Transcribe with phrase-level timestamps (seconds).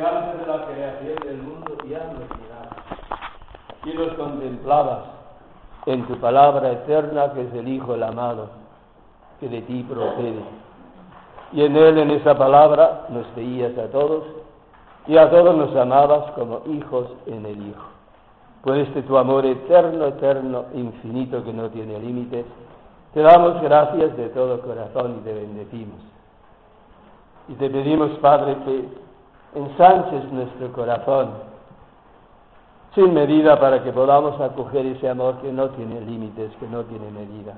[0.00, 2.68] desde antes de la creación del mundo los mirabas
[3.84, 4.98] y los contemplabas
[5.86, 8.48] en tu palabra eterna que es el Hijo el amado
[9.40, 10.42] que de ti procede.
[11.52, 14.24] Y en él, en esa palabra, nos veías a todos
[15.06, 17.86] y a todos nos amabas como hijos en el Hijo.
[18.62, 22.44] Por este tu amor eterno, eterno, infinito que no tiene límites,
[23.12, 26.00] te damos gracias de todo corazón y te bendecimos.
[27.48, 29.09] Y te pedimos, Padre, que
[29.54, 31.50] ensanches nuestro corazón
[32.94, 37.10] sin medida para que podamos acoger ese amor que no tiene límites, que no tiene
[37.10, 37.54] medida.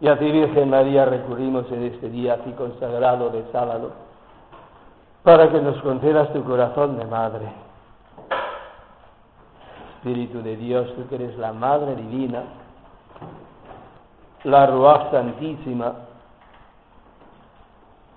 [0.00, 3.92] Y a ti, Virgen María, recurrimos en este día así consagrado de sábado,
[5.22, 7.48] para que nos concedas tu corazón de madre.
[9.96, 12.44] Espíritu de Dios, tú que eres la Madre Divina,
[14.44, 15.92] la Ruach Santísima,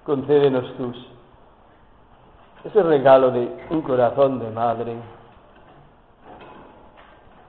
[0.06, 1.11] concédenos tus
[2.64, 4.96] ese regalo de un corazón de madre,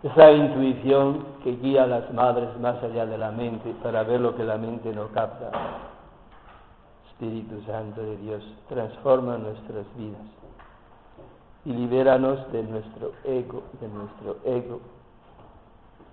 [0.03, 4.35] esa intuición que guía a las madres más allá de la mente para ver lo
[4.35, 5.51] que la mente no capta.
[7.11, 10.23] Espíritu Santo de Dios, transforma nuestras vidas
[11.65, 14.81] y libéranos de nuestro ego, de nuestro ego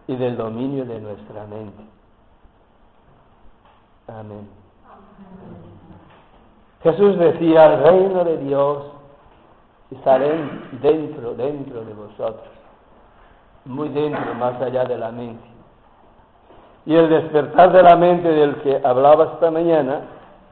[0.07, 1.83] y del dominio de nuestra mente.
[4.07, 4.47] Amén.
[6.81, 8.83] Jesús decía, el reino de Dios
[9.91, 12.47] está dentro, dentro de vosotros,
[13.65, 15.43] muy dentro, más allá de la mente.
[16.85, 20.01] Y el despertar de la mente del que hablaba esta mañana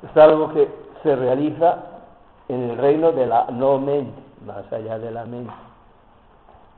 [0.03, 0.67] es algo que
[1.01, 1.77] se realiza
[2.49, 5.53] en el reino de la no mente, más allá de la mente,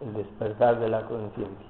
[0.03, 1.67] el despertar de la conciencia.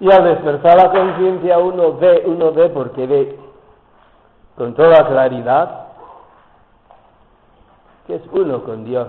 [0.00, 3.47] Y al despertar la conciencia uno ve, uno ve porque ve
[4.58, 5.86] con toda claridad
[8.08, 9.08] que es uno con Dios.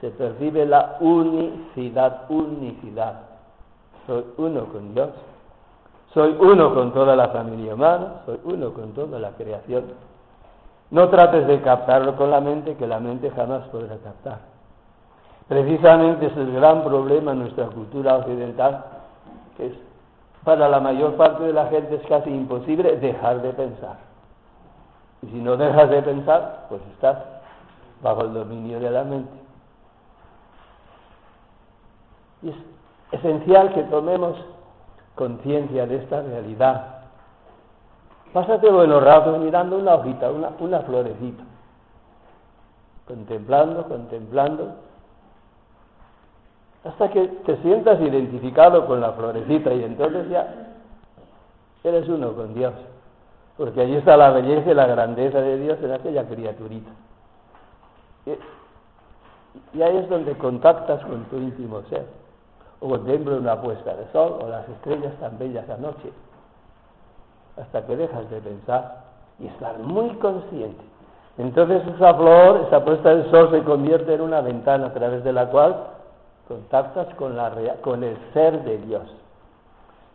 [0.00, 3.20] Se percibe la unicidad, unicidad.
[4.06, 5.10] Soy uno con Dios.
[6.14, 9.84] Soy uno con toda la familia humana, soy uno con toda la creación.
[10.90, 14.38] No trates de captarlo con la mente, que la mente jamás podrá captar.
[15.48, 18.84] Precisamente es el gran problema en nuestra cultura occidental,
[19.56, 19.72] que es
[20.44, 24.13] para la mayor parte de la gente es casi imposible dejar de pensar.
[25.24, 27.18] Y si no dejas de pensar, pues estás
[28.02, 29.32] bajo el dominio de la mente.
[32.42, 32.56] Y es
[33.12, 34.36] esencial que tomemos
[35.14, 37.04] conciencia de esta realidad.
[38.34, 41.44] Pásate buenos ratos mirando una hojita, una, una florecita,
[43.06, 44.74] contemplando, contemplando,
[46.84, 50.52] hasta que te sientas identificado con la florecita y entonces ya
[51.82, 52.74] eres uno con Dios,
[53.56, 56.90] porque allí está la belleza y la grandeza de Dios en aquella criaturita.
[59.72, 62.06] Y ahí es donde contactas con tu íntimo ser.
[62.80, 66.12] O contemplas una puesta de sol o las estrellas tan bellas anoche.
[67.56, 69.04] Hasta que dejas de pensar
[69.38, 70.82] y estar muy consciente.
[71.38, 75.32] Entonces esa flor, esa puesta de sol se convierte en una ventana a través de
[75.32, 75.76] la cual
[76.48, 77.36] contactas con,
[77.82, 79.02] con el ser de Dios.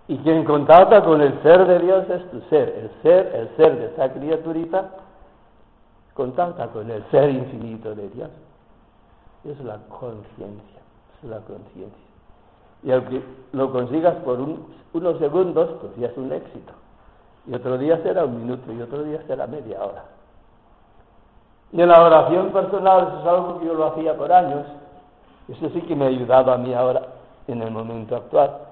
[0.09, 2.67] Y quien contacta con el ser de Dios es tu ser.
[2.69, 4.89] El ser, el ser de esa criaturita
[6.15, 8.29] contacta con el ser infinito de Dios.
[9.45, 10.79] Es la conciencia,
[11.21, 12.09] es la conciencia.
[12.81, 13.21] Y aunque
[13.51, 14.39] lo consigas por
[14.93, 16.73] unos segundos, pues ya es un éxito.
[17.45, 20.05] Y otro día será un minuto y otro día será media hora.
[21.71, 24.65] Y en la oración personal, eso es algo que yo lo hacía por años,
[25.47, 27.03] eso sí que me ha ayudado a mí ahora,
[27.47, 28.68] en el momento actual.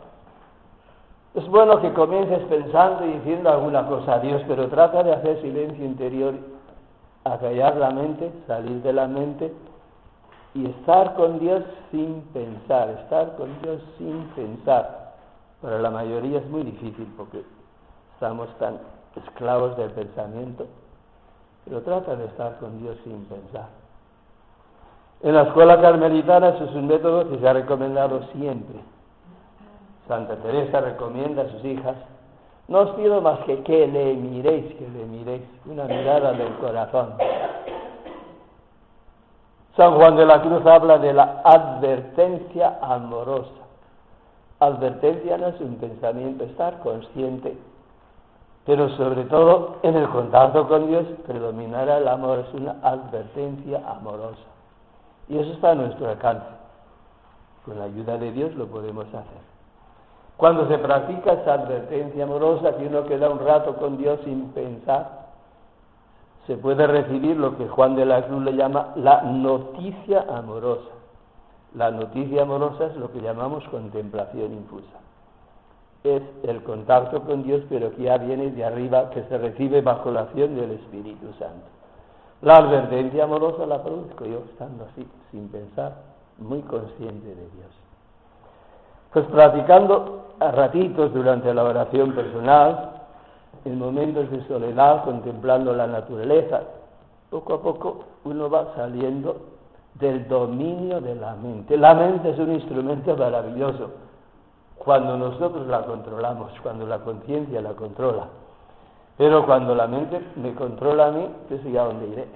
[1.37, 5.39] Es bueno que comiences pensando y diciendo alguna cosa a Dios, pero trata de hacer
[5.39, 6.33] silencio interior
[7.23, 9.53] acallar la mente, salir de la mente
[10.55, 15.13] y estar con Dios sin pensar, estar con Dios sin pensar.
[15.61, 17.43] Para la mayoría es muy difícil porque
[18.15, 18.79] estamos tan
[19.15, 20.65] esclavos del pensamiento,
[21.65, 23.67] pero trata de estar con Dios sin pensar.
[25.21, 28.96] En la escuela carmelitana eso es un método que se ha recomendado siempre.
[30.07, 31.95] Santa Teresa recomienda a sus hijas
[32.67, 37.13] No os pido más que que le miréis, que le miréis, una mirada del corazón.
[39.77, 43.51] San Juan de la Cruz habla de la advertencia amorosa.
[44.59, 47.55] Advertencia no es un pensamiento, estar consciente,
[48.65, 54.47] pero sobre todo en el contacto con Dios predominará el amor, es una advertencia amorosa.
[55.29, 56.47] Y eso está a nuestro alcance.
[57.63, 59.56] Con la ayuda de Dios lo podemos hacer.
[60.37, 65.27] Cuando se practica esa advertencia amorosa, que uno queda un rato con Dios sin pensar,
[66.45, 70.91] se puede recibir lo que Juan de la Cruz le llama la noticia amorosa.
[71.75, 74.97] La noticia amorosa es lo que llamamos contemplación infusa.
[76.03, 80.11] Es el contacto con Dios, pero que ya viene de arriba, que se recibe bajo
[80.11, 81.65] la acción del Espíritu Santo.
[82.41, 85.95] La advertencia amorosa la produzco yo estando así, sin pensar,
[86.37, 87.71] muy consciente de Dios.
[89.11, 92.91] Pues practicando a ratitos durante la oración personal,
[93.65, 96.61] en momentos de soledad, contemplando la naturaleza,
[97.29, 99.37] poco a poco uno va saliendo
[99.95, 101.75] del dominio de la mente.
[101.75, 103.91] La mente es un instrumento maravilloso
[104.77, 108.27] cuando nosotros la controlamos, cuando la conciencia la controla.
[109.17, 112.27] Pero cuando la mente me controla a mí, yo sé a dónde iré.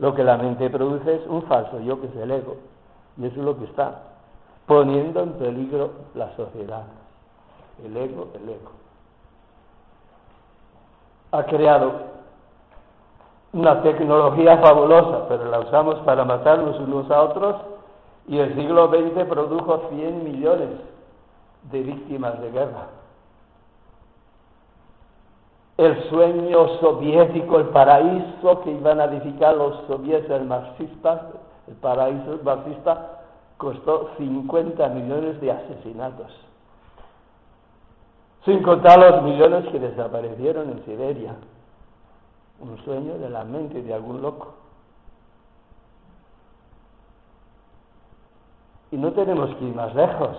[0.00, 2.56] Lo que la mente produce es un falso yo que es el ego.
[3.16, 4.11] Y eso es lo que está
[4.66, 6.84] poniendo en peligro la sociedad
[7.84, 8.70] el ego, el ego.
[11.32, 11.92] Ha creado
[13.52, 17.56] una tecnología fabulosa, pero la usamos para matarnos unos a otros
[18.28, 20.70] y el siglo XX produjo 100 millones
[21.70, 22.86] de víctimas de guerra.
[25.78, 31.20] El sueño soviético, el paraíso que iban a edificar los soviéticos marxistas,
[31.66, 33.21] el paraíso marxista,
[33.62, 36.32] costó 50 millones de asesinatos
[38.44, 41.36] sin contar los millones que desaparecieron en Siberia.
[42.58, 44.54] Un sueño de la mente de algún loco.
[48.90, 50.36] Y no tenemos que ir más lejos.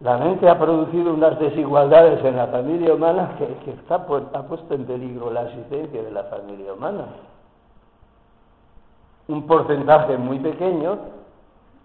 [0.00, 4.74] La mente ha producido unas desigualdades en la familia humana que, que está, ha puesto
[4.74, 7.06] en peligro la existencia de la familia humana.
[9.28, 10.98] Un porcentaje muy pequeño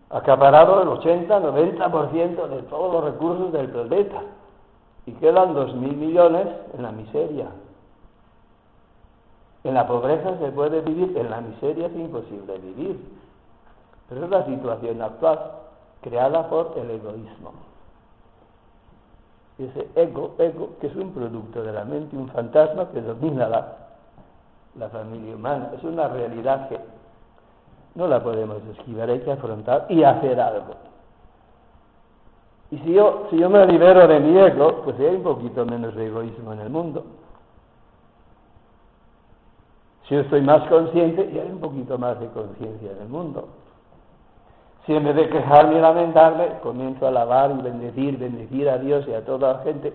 [0.09, 4.21] acaparado el 80-90% de todos los recursos del planeta
[5.05, 7.47] y quedan 2.000 millones en la miseria.
[9.63, 12.99] En la pobreza se puede vivir, en la miseria es imposible vivir.
[14.09, 15.39] Pero es la situación actual
[16.01, 17.53] creada por el egoísmo.
[19.57, 23.77] Ese ego, ego, que es un producto de la mente, un fantasma que domina la,
[24.75, 26.79] la familia humana, es una realidad que
[27.95, 30.75] no la podemos esquivar, hay que afrontar y hacer algo.
[32.71, 35.93] Y si yo, si yo me libero de mi ego, pues hay un poquito menos
[35.93, 37.03] de egoísmo en el mundo.
[40.07, 43.49] Si yo estoy más consciente, y hay un poquito más de conciencia en el mundo.
[44.85, 49.05] Si en vez de quejarme y lamentarme, comienzo a alabar y bendecir, bendecir a Dios
[49.07, 49.93] y a toda la gente,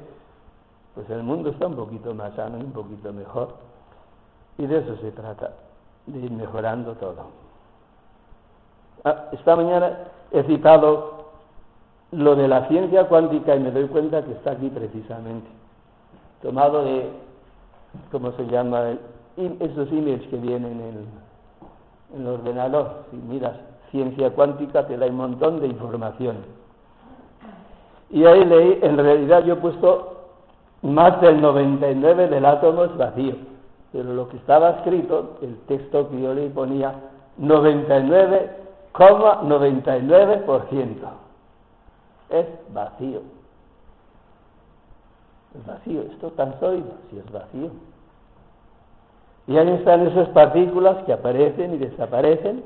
[0.94, 3.54] pues el mundo está un poquito más sano y un poquito mejor.
[4.58, 5.52] Y de eso se trata,
[6.06, 7.45] de ir mejorando todo.
[9.08, 9.98] Ah, esta mañana
[10.32, 11.26] he citado
[12.10, 15.46] lo de la ciencia cuántica y me doy cuenta que está aquí precisamente,
[16.42, 17.08] tomado de,
[18.10, 18.94] ¿cómo se llama?
[19.36, 23.04] Esos emails que vienen en el, ordenador.
[23.12, 23.52] Si miras
[23.92, 26.38] ciencia cuántica te da un montón de información.
[28.10, 30.30] Y ahí leí, en realidad yo he puesto
[30.82, 33.36] más del 99 del átomo es vacío,
[33.92, 36.92] pero lo que estaba escrito, el texto que yo le ponía
[37.36, 38.65] 99
[38.98, 40.86] 99%
[42.30, 43.20] es vacío.
[45.54, 47.70] Es vacío, esto tan sólido, si es vacío.
[49.46, 52.64] Y ahí están esas partículas que aparecen y desaparecen.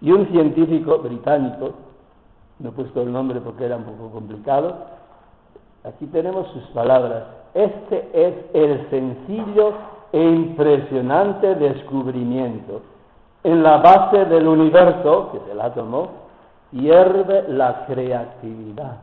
[0.00, 1.72] Y un científico británico,
[2.58, 4.76] no he puesto el nombre porque era un poco complicado,
[5.82, 7.24] aquí tenemos sus palabras.
[7.54, 9.72] Este es el sencillo
[10.12, 12.82] e impresionante descubrimiento
[13.44, 16.08] en la base del universo, que es el átomo,
[16.72, 18.96] hierve la creatividad.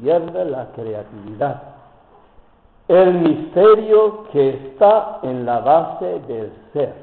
[0.00, 1.62] Hierve la creatividad.
[2.88, 6.94] El misterio que está en la base del ser.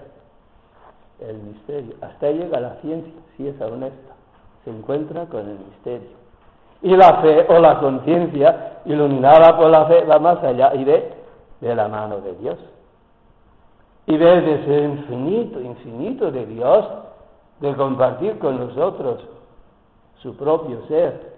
[1.19, 1.93] El misterio.
[2.01, 4.13] Hasta llega la ciencia, si es honesta.
[4.63, 6.23] Se encuentra con el misterio.
[6.81, 11.13] Y la fe o la conciencia, iluminada por la fe, va más allá y ve
[11.61, 12.57] de la mano de Dios
[14.05, 16.85] y ver ese infinito, infinito de Dios,
[17.59, 19.21] de compartir con nosotros
[20.21, 21.33] su propio ser.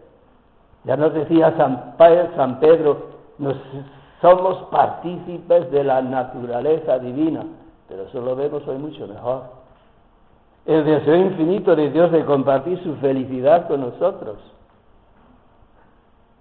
[0.84, 1.96] Ya nos decía San,
[2.36, 2.98] San Pedro,
[3.38, 3.56] nos,
[4.22, 7.46] somos partícipes de la naturaleza divina,
[7.88, 9.44] pero eso lo vemos hoy mucho mejor.
[10.66, 14.38] El deseo infinito de Dios de compartir su felicidad con nosotros,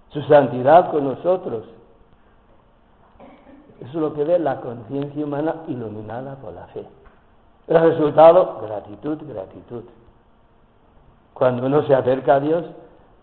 [0.09, 1.65] su santidad con nosotros.
[3.95, 6.85] Lo que ve la conciencia humana iluminada por la fe.
[7.67, 9.83] El resultado, gratitud, gratitud.
[11.33, 12.65] Cuando uno se acerca a Dios,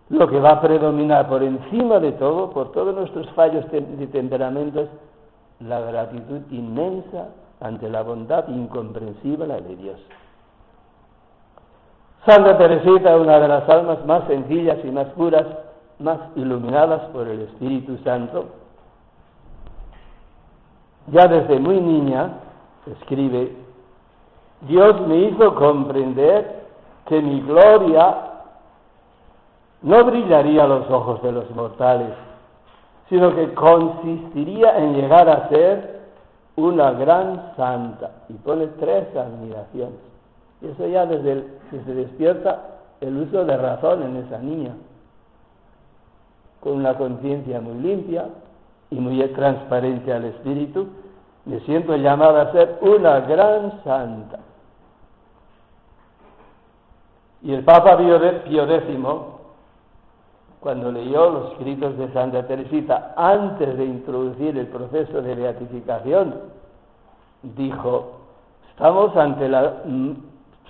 [0.09, 4.88] lo que va a predominar por encima de todo, por todos nuestros fallos de temperamentos,
[5.61, 7.29] la gratitud inmensa
[7.61, 10.00] ante la bondad incomprensible de Dios.
[12.26, 15.47] Santa Teresita, una de las almas más sencillas y más puras,
[15.99, 18.62] más iluminadas por el Espíritu Santo,
[21.09, 22.38] ya desde muy niña,
[22.87, 23.56] escribe,
[24.62, 26.62] Dios me hizo comprender
[27.06, 28.16] que mi gloria
[29.82, 32.14] no brillaría a los ojos de los mortales,
[33.09, 36.00] sino que consistiría en llegar a ser
[36.56, 38.11] una gran santa.
[38.28, 39.99] Y pone tres admiraciones.
[40.61, 42.61] Y eso ya desde que se despierta
[43.00, 44.76] el uso de razón en esa niña,
[46.61, 48.26] con una conciencia muy limpia
[48.92, 50.87] y muy transparente al espíritu,
[51.46, 54.38] me siento llamada a ser una gran santa.
[57.40, 58.99] Y el Papa Pío X,
[60.61, 66.34] cuando leyó los escritos de Santa Teresita antes de introducir el proceso de beatificación,
[67.42, 68.20] dijo,
[68.70, 69.82] estamos ante la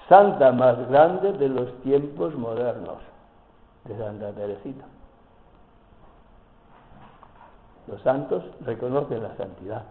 [0.08, 2.98] santa más grande de los tiempos modernos,
[3.84, 4.84] de Santa Teresita.
[7.86, 9.82] Los santos reconocen la santidad.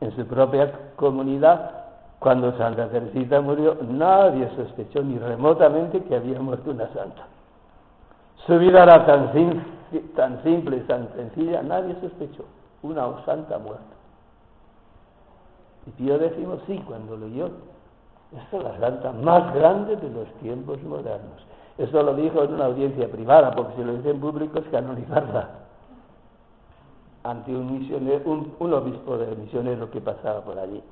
[0.00, 1.86] En su propia comunidad
[2.18, 7.26] cuando Santa Teresita murió, nadie sospechó ni remotamente que había muerto una santa.
[8.46, 9.32] Su vida era tan,
[10.14, 12.44] tan simple y tan sencilla, nadie sospechó.
[12.82, 13.84] Una santa muerta.
[15.86, 17.50] Y Pío decimos sí, cuando leyó,
[18.36, 21.46] esta es la santa más grande de los tiempos modernos.
[21.78, 25.48] Eso lo dijo en una audiencia privada, porque si lo dice en público es canonizarla.
[27.26, 30.82] Ante un, misionero, un obispo de misionero que pasaba por allí.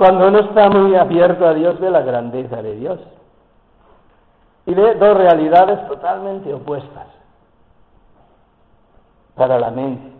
[0.00, 3.00] Cuando uno está muy abierto a Dios, ve la grandeza de Dios.
[4.64, 7.06] Y ve dos realidades totalmente opuestas
[9.34, 10.10] para la mente,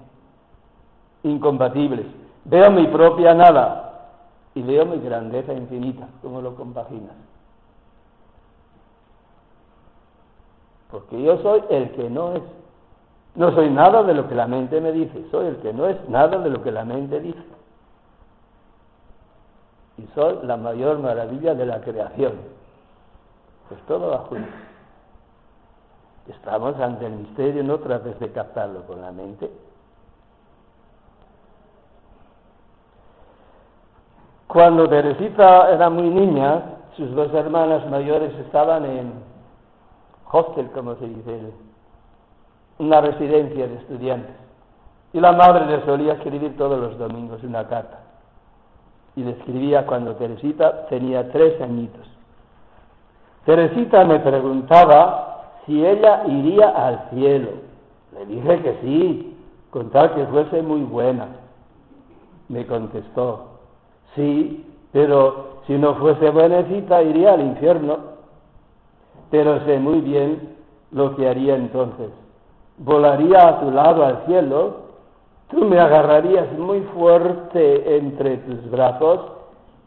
[1.22, 2.04] incompatibles.
[2.44, 4.10] Veo mi propia nada
[4.54, 6.08] y veo mi grandeza infinita.
[6.20, 7.14] ¿Cómo lo compaginas?
[10.90, 12.42] Porque yo soy el que no es.
[13.34, 16.08] No soy nada de lo que la mente me dice, soy el que no es
[16.08, 17.60] nada de lo que la mente dice
[20.00, 22.32] y soy la mayor maravilla de la creación.
[23.68, 24.48] Pues todo va junto.
[26.28, 29.50] Estamos ante el misterio, no trates de captarlo con la mente.
[34.46, 36.62] Cuando Teresita era muy niña,
[36.96, 39.12] sus dos hermanas mayores estaban en
[40.30, 41.52] hostel, como se dice,
[42.78, 44.36] una residencia de estudiantes.
[45.12, 48.00] Y la madre le solía escribir todos los domingos una carta
[49.16, 52.06] y le escribía cuando Teresita tenía tres añitos.
[53.44, 57.50] Teresita me preguntaba si ella iría al cielo.
[58.14, 59.36] Le dije que sí,
[59.70, 61.28] con tal que fuese muy buena.
[62.48, 63.60] Me contestó,
[64.14, 68.19] sí, pero si no fuese buenecita iría al infierno.
[69.30, 70.56] Pero sé muy bien
[70.92, 72.10] lo que haría entonces.
[72.78, 74.90] Volaría a tu lado al cielo
[75.50, 79.20] Tú me agarrarías muy fuerte entre tus brazos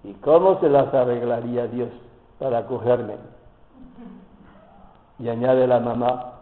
[0.03, 1.89] y cómo se las arreglaría Dios
[2.37, 3.15] para cogerme.
[5.19, 6.33] Y añade la mamá,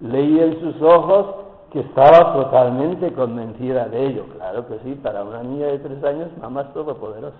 [0.00, 1.26] leí en sus ojos
[1.72, 4.24] que estaba totalmente convencida de ello.
[4.36, 7.36] Claro que sí, para una niña de tres años, mamá es todopoderosa.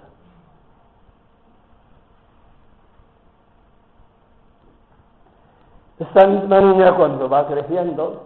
[6.00, 8.22] Esta misma niña cuando va creciendo,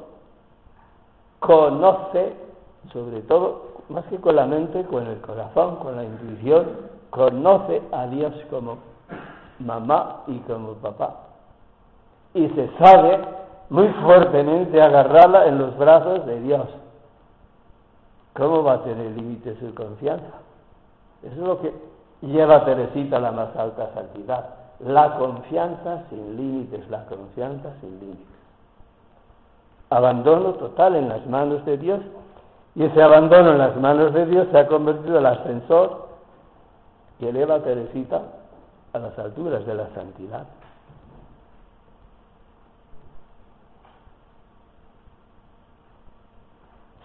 [1.41, 2.45] conoce
[2.93, 6.67] sobre todo, más que con la mente, con el corazón, con la intuición,
[7.11, 8.79] conoce a Dios como
[9.59, 11.15] mamá y como papá.
[12.35, 13.21] Y se sabe
[13.71, 16.67] muy fuertemente agarrarla en los brazos de Dios.
[18.35, 20.27] ¿Cómo va a tener límite su confianza?
[21.23, 21.73] Eso es lo que
[22.23, 24.64] lleva a Teresita a la más alta santidad.
[24.81, 28.27] La confianza sin límites, la confianza sin límites.
[29.91, 32.01] Abandono total en las manos de Dios
[32.75, 36.09] y ese abandono en las manos de Dios se ha convertido en el ascensor
[37.19, 38.23] que eleva a Teresita
[38.93, 40.47] a las alturas de la santidad.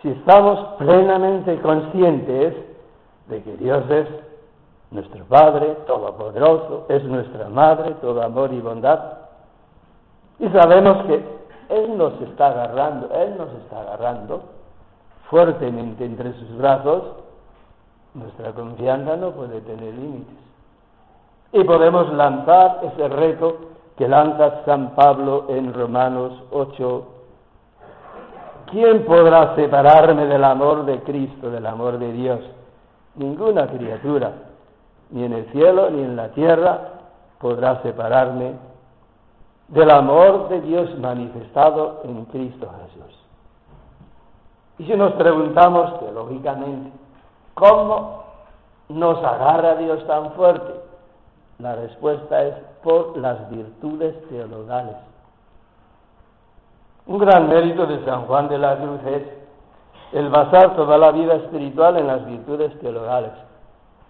[0.01, 2.55] Si estamos plenamente conscientes
[3.27, 4.07] de que Dios es
[4.91, 8.99] nuestro Padre Todopoderoso, es nuestra Madre, todo amor y bondad,
[10.39, 11.23] y sabemos que
[11.69, 14.41] Él nos está agarrando, Él nos está agarrando
[15.29, 17.03] fuertemente entre sus brazos,
[18.13, 20.35] nuestra confianza no puede tener límites.
[21.51, 23.57] Y podemos lanzar ese reto
[23.97, 27.07] que lanza San Pablo en Romanos 8.
[28.71, 32.39] ¿Quién podrá separarme del amor de Cristo, del amor de Dios?
[33.15, 34.31] Ninguna criatura,
[35.11, 36.79] ni en el cielo ni en la tierra,
[37.39, 38.53] podrá separarme
[39.69, 43.19] del amor de Dios manifestado en Cristo Jesús.
[44.79, 46.91] Y si nos preguntamos teológicamente,
[47.53, 48.23] ¿cómo
[48.89, 50.73] nos agarra Dios tan fuerte?
[51.59, 54.95] La respuesta es por las virtudes teologales.
[57.05, 59.23] Un gran mérito de San Juan de la Cruz es
[60.13, 63.31] el basar toda la vida espiritual en las virtudes teologales,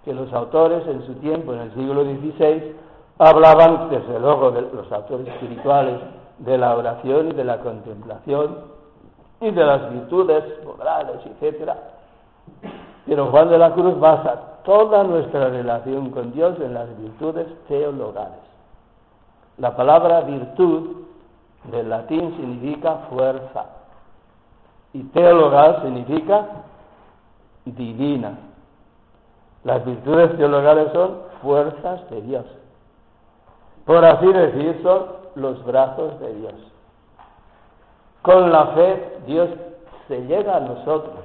[0.04, 2.76] que los autores en su tiempo, en el siglo XVI,
[3.18, 6.00] hablaban, desde luego, de los autores espirituales,
[6.40, 8.58] de la oración y de la contemplación
[9.42, 11.72] y de las virtudes morales, etc.
[13.06, 18.40] Pero Juan de la Cruz basa toda nuestra relación con Dios en las virtudes teologales.
[19.58, 21.04] La palabra virtud
[21.72, 23.66] del latín significa fuerza
[24.94, 26.46] y teologal significa
[27.66, 28.38] divina.
[29.64, 32.46] Las virtudes teologales son fuerzas de Dios.
[33.86, 36.54] Por así decir, son los brazos de Dios.
[38.22, 39.50] Con la fe Dios
[40.08, 41.24] se llega a nosotros,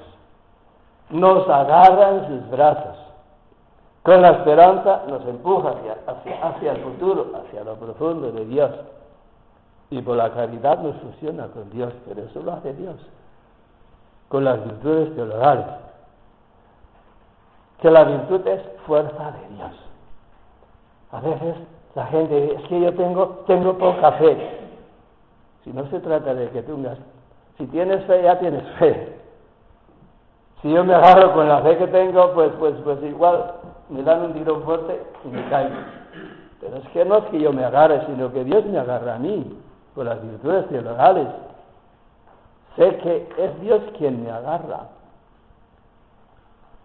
[1.10, 2.96] nos agarra en sus brazos.
[4.02, 5.96] Con la esperanza nos empuja hacia,
[6.42, 8.70] hacia, el futuro, hacia lo profundo de Dios.
[9.90, 12.96] Y por la caridad nos fusiona con Dios, pero eso lo hace Dios,
[14.28, 15.66] con las virtudes teologales.
[17.80, 19.72] Que la virtud es fuerza de Dios.
[21.12, 21.56] A veces
[21.94, 24.60] la gente dice, es que yo tengo, tengo poca fe.
[25.62, 26.98] Si no se trata de que tengas,
[27.56, 29.16] si tienes fe, ya tienes fe.
[30.60, 33.52] Si yo me agarro con la fe que tengo, pues, pues, pues igual
[33.90, 35.76] me dan un tirón fuerte y me caigo.
[36.60, 39.18] Pero es que no es que yo me agarre, sino que Dios me agarra a
[39.18, 39.56] mí,
[39.94, 41.28] con las virtudes teologales.
[42.76, 44.88] Sé que es Dios quien me agarra.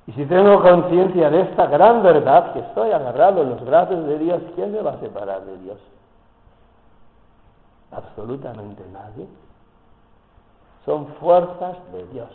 [0.10, 4.18] Y si tengo conciencia de esta gran verdad, que estoy agarrado en los brazos de
[4.18, 5.78] Dios, ¿quién me va a separar de Dios?
[7.92, 9.28] Absolutamente nadie.
[10.84, 12.30] Son fuerzas de Dios.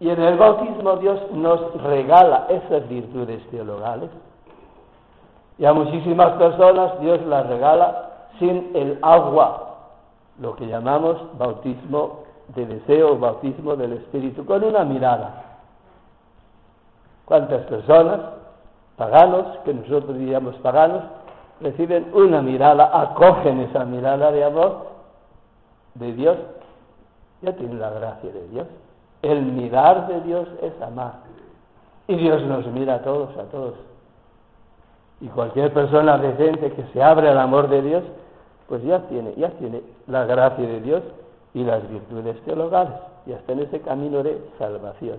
[0.00, 4.10] Y en el bautismo Dios nos regala esas virtudes teologales.
[5.56, 9.78] Y a muchísimas personas Dios las regala sin el agua,
[10.38, 12.19] lo que llamamos bautismo
[12.54, 15.44] de deseo, bautismo del Espíritu, con una mirada.
[17.24, 18.20] ¿Cuántas personas,
[18.96, 21.02] paganos, que nosotros diríamos paganos,
[21.60, 24.88] reciben una mirada, acogen esa mirada de amor
[25.94, 26.36] de Dios?
[27.42, 28.66] Ya tienen la gracia de Dios.
[29.22, 31.20] El mirar de Dios es amar.
[32.08, 33.74] Y Dios nos mira a todos, a todos.
[35.20, 38.02] Y cualquier persona decente que se abre al amor de Dios,
[38.68, 41.02] pues ya tiene, ya tiene la gracia de Dios
[41.54, 42.94] y las virtudes teologales.
[43.26, 45.18] Ya está en ese camino de salvación.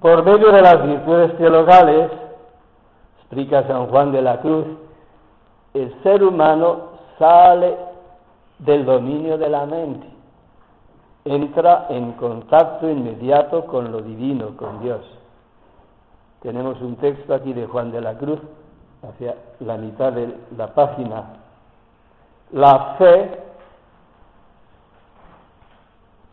[0.00, 2.10] Por medio de las virtudes teologales,
[3.18, 4.66] explica San Juan de la Cruz,
[5.74, 7.76] el ser humano sale
[8.58, 10.16] del dominio de la mente
[11.26, 15.00] entra en contacto inmediato con lo divino, con Dios.
[16.40, 18.38] Tenemos un texto aquí de Juan de la Cruz,
[19.02, 21.24] hacia la mitad de la página.
[22.52, 23.38] La fe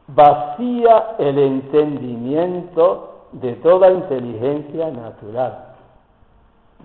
[0.07, 5.75] vacía el entendimiento de toda inteligencia natural.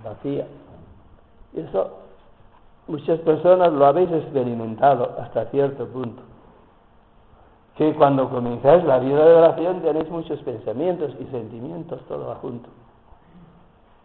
[0.02, 0.46] Vacía.
[1.54, 1.98] Eso
[2.86, 6.22] muchas personas lo habéis experimentado hasta cierto punto
[7.78, 12.68] que cuando comenzáis la vida de oración tenéis muchos pensamientos y sentimientos, todo junto.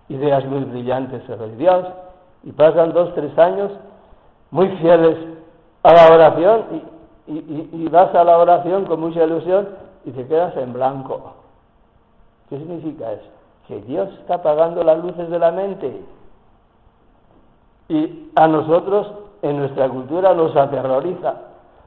[0.09, 1.83] Ideas muy brillantes sobre Dios,
[2.43, 3.71] y pasan dos, tres años
[4.53, 5.17] muy fieles
[5.81, 6.65] a la oración
[7.27, 9.67] y, vas a la oración con mucha ilusión
[10.05, 11.33] y te quedas en blanco.
[12.49, 13.29] ¿Qué significa eso?
[13.67, 16.01] Que Dios está apagando las luces de la mente.
[17.89, 19.11] Y a nosotros,
[19.41, 21.33] en nuestra cultura, nos aterroriza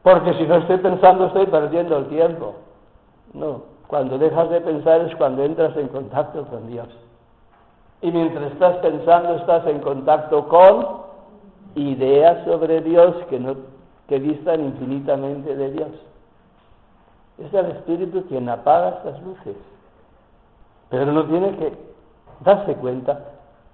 [0.03, 2.55] porque si no estoy pensando estoy perdiendo el tiempo.
[3.33, 6.89] No, cuando dejas de pensar es cuando entras en contacto con Dios.
[8.03, 11.06] Y mientras estás pensando estás en contacto con
[11.77, 13.57] ideas sobre Dios que no
[14.09, 15.89] que distan infinitamente de Dios.
[17.39, 19.57] Es el Espíritu quien apaga estas luces.
[20.91, 21.73] Pero no tiene que
[22.41, 23.21] darse cuenta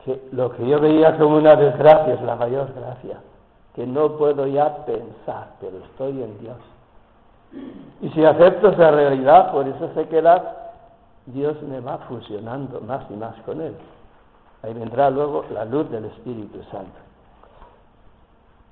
[0.04, 3.20] que lo que yo veía como una desgracia es la mayor gracia,
[3.74, 6.56] que no puedo ya pensar, pero estoy en Dios.
[8.00, 10.56] Y si acepto esa realidad, por esa sequedad,
[11.26, 13.74] Dios me va funcionando más y más con Él.
[14.62, 16.98] Ahí vendrá luego la luz del Espíritu Santo.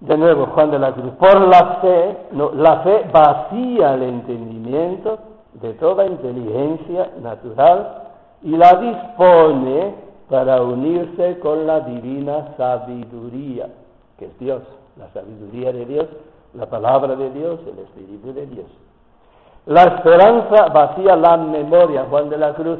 [0.00, 5.18] De nuevo, Juan de la Cruz, por la fe, no, la fe vacía el entendimiento
[5.54, 8.04] de toda inteligencia natural
[8.42, 9.94] y la dispone
[10.30, 13.68] para unirse con la divina sabiduría,
[14.18, 14.62] que es Dios,
[14.96, 16.06] la sabiduría de Dios,
[16.54, 18.66] la palabra de Dios, el Espíritu de Dios.
[19.66, 22.78] La esperanza vacía la memoria, Juan de la Cruz,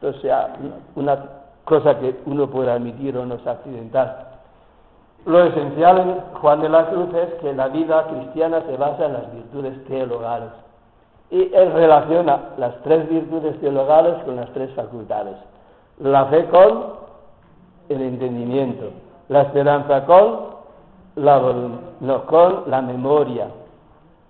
[0.00, 0.54] o sea,
[0.96, 1.18] una
[1.64, 4.31] cosa que uno puede admitir o no es accidental.
[5.24, 9.12] Lo esencial en Juan de la Cruz es que la vida cristiana se basa en
[9.12, 10.50] las virtudes teologales.
[11.30, 15.36] Y él relaciona las tres virtudes teologales con las tres facultades.
[15.98, 16.94] La fe con
[17.88, 18.90] el entendimiento,
[19.28, 20.52] la esperanza con
[21.16, 21.40] la,
[22.26, 23.46] con la memoria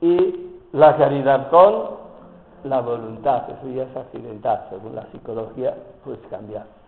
[0.01, 2.03] y la caridad con
[2.65, 3.45] la voluntad.
[3.49, 5.75] Eso ya es accidental, según la psicología,
[6.05, 6.82] pues cambiar.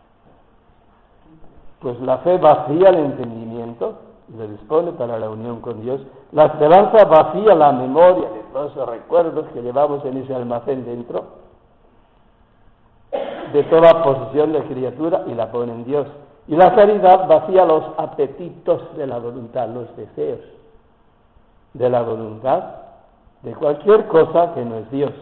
[1.85, 3.93] Pues la fe vacía el entendimiento
[4.33, 6.01] y le dispone para la unión con Dios.
[6.33, 11.25] La esperanza vacía la memoria de todos los recuerdos que llevamos en ese almacén dentro,
[13.53, 16.07] de toda posición de criatura y la pone en Dios.
[16.49, 20.41] Y la caridad vacía los apetitos de la voluntad, los deseos
[21.75, 22.65] de la voluntad,
[23.43, 25.13] de cualquier cosa que no es Dios,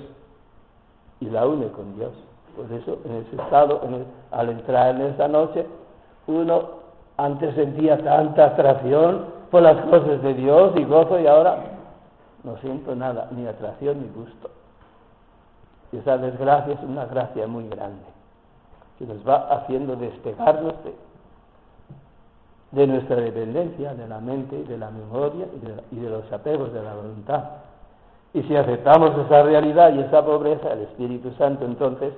[1.19, 2.13] y la une con Dios.
[2.55, 3.81] Por eso, en ese estado,
[4.31, 5.67] al entrar en esa noche,
[6.27, 6.83] uno
[7.17, 11.59] antes sentía tanta atracción por las cosas de Dios y gozo y ahora
[12.43, 14.51] no siento nada, ni atracción ni gusto.
[15.93, 18.03] Y esa desgracia es una gracia muy grande,
[18.99, 20.75] que nos va haciendo despegarnos
[22.73, 26.73] de, nuestra dependencia, de la mente, de la memoria y de, y de los apegos
[26.73, 27.45] de la voluntad.
[28.33, 32.15] Y si aceptamos esa realidad y esa pobreza, el Espíritu Santo entonces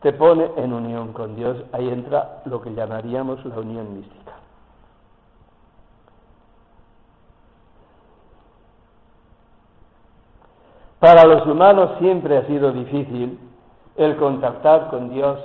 [0.00, 1.56] te pone en unión con Dios.
[1.72, 4.32] Ahí entra lo que llamaríamos la unión mística.
[11.00, 13.38] Para los humanos siempre ha sido difícil
[13.96, 15.38] el contactar con Dios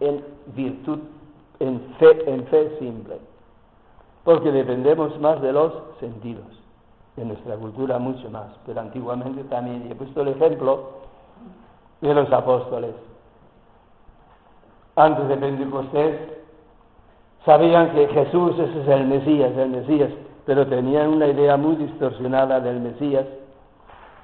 [0.00, 0.98] en virtud,
[1.60, 3.18] en fe, en fe simple,
[4.24, 6.46] porque dependemos más de los sentidos,
[7.18, 10.88] en nuestra cultura mucho más, pero antiguamente también, y he puesto el ejemplo
[12.00, 12.94] de los apóstoles
[14.96, 16.20] antes de Pentecostés,
[17.44, 20.10] sabían que Jesús es el Mesías, el Mesías,
[20.46, 23.26] pero tenían una idea muy distorsionada del Mesías,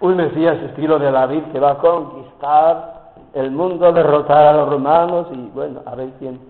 [0.00, 5.26] un Mesías estilo de David que va a conquistar el mundo, derrotar a los romanos
[5.32, 6.40] y bueno, a ver quién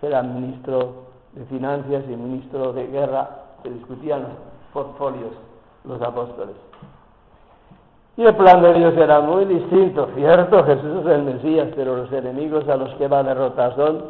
[0.00, 3.28] será ministro de finanzas y ministro de guerra,
[3.62, 4.30] se discutían los
[4.72, 5.32] portfolios
[5.84, 6.54] los apóstoles.
[8.18, 12.10] Y el plan de Dios era muy distinto, cierto, Jesús es el Mesías, pero los
[12.10, 14.06] enemigos a los que va a derrotar son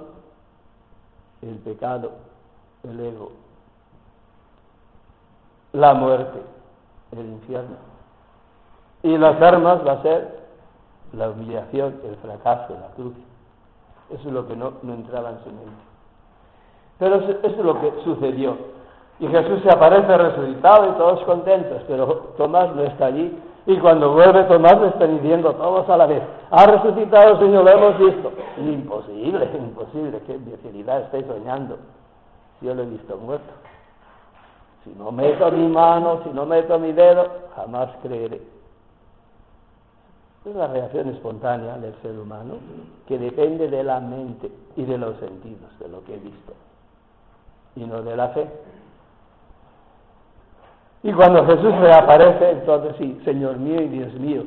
[1.42, 2.12] el pecado,
[2.84, 3.32] el ego,
[5.74, 6.40] la muerte,
[7.12, 7.76] el infierno.
[9.02, 10.38] Y las armas va a ser
[11.12, 13.14] la humillación, el fracaso, la cruz.
[14.08, 15.84] Eso es lo que no, no entraba en su mente.
[16.98, 18.56] Pero eso es lo que sucedió.
[19.20, 24.14] Y Jesús se aparece resucitado y todos contentos, pero Tomás no está allí y cuando
[24.14, 27.98] vuelve Tomás le están diciendo todos a la vez, ha resucitado el Señor, lo hemos
[27.98, 28.32] visto.
[28.56, 31.76] Imposible, imposible, qué imbecilidad estoy soñando.
[32.62, 33.52] Yo lo he visto muerto.
[34.84, 38.40] Si no meto mi mano, si no meto mi dedo, jamás creeré.
[40.46, 42.54] Es la reacción espontánea del ser humano
[43.06, 46.54] que depende de la mente y de los sentidos, de lo que he visto,
[47.76, 48.46] y no de la fe.
[51.08, 54.42] Y cuando Jesús reaparece, entonces sí, Señor mío y Dios mío.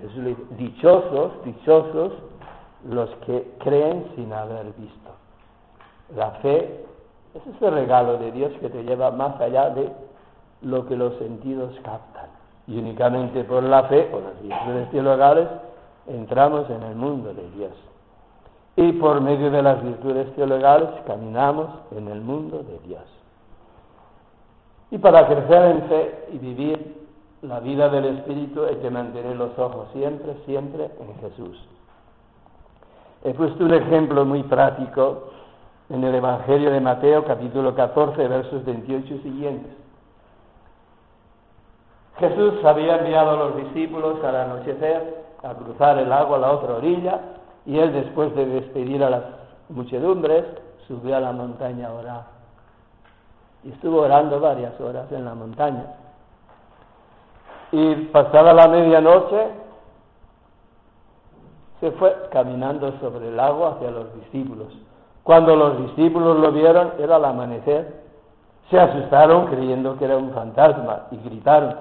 [0.00, 2.12] Jesús le dice, dichosos, dichosos
[2.88, 5.10] los que creen sin haber visto.
[6.14, 6.84] La fe
[7.34, 9.90] es ese regalo de Dios que te lleva más allá de
[10.60, 12.28] lo que los sentidos captan.
[12.68, 15.48] Y únicamente por la fe, por las virtudes teologales,
[16.06, 17.72] entramos en el mundo de Dios.
[18.76, 23.21] Y por medio de las virtudes teologales caminamos en el mundo de Dios.
[24.92, 27.06] Y para crecer en fe y vivir
[27.40, 31.58] la vida del Espíritu hay que mantener los ojos siempre, siempre en Jesús.
[33.24, 35.30] He puesto un ejemplo muy práctico
[35.88, 39.72] en el Evangelio de Mateo, capítulo 14, versos 28 y siguientes.
[42.18, 46.74] Jesús había enviado a los discípulos al anochecer a cruzar el agua a la otra
[46.74, 47.18] orilla
[47.64, 49.22] y él después de despedir a las
[49.70, 50.44] muchedumbres
[50.86, 52.41] subió a la montaña a orar.
[53.64, 55.84] Y estuvo orando varias horas en la montaña.
[57.70, 59.48] Y pasada la medianoche
[61.80, 64.68] se fue caminando sobre el agua hacia los discípulos.
[65.22, 68.02] Cuando los discípulos lo vieron era el amanecer.
[68.70, 71.74] Se asustaron creyendo que era un fantasma y gritaron.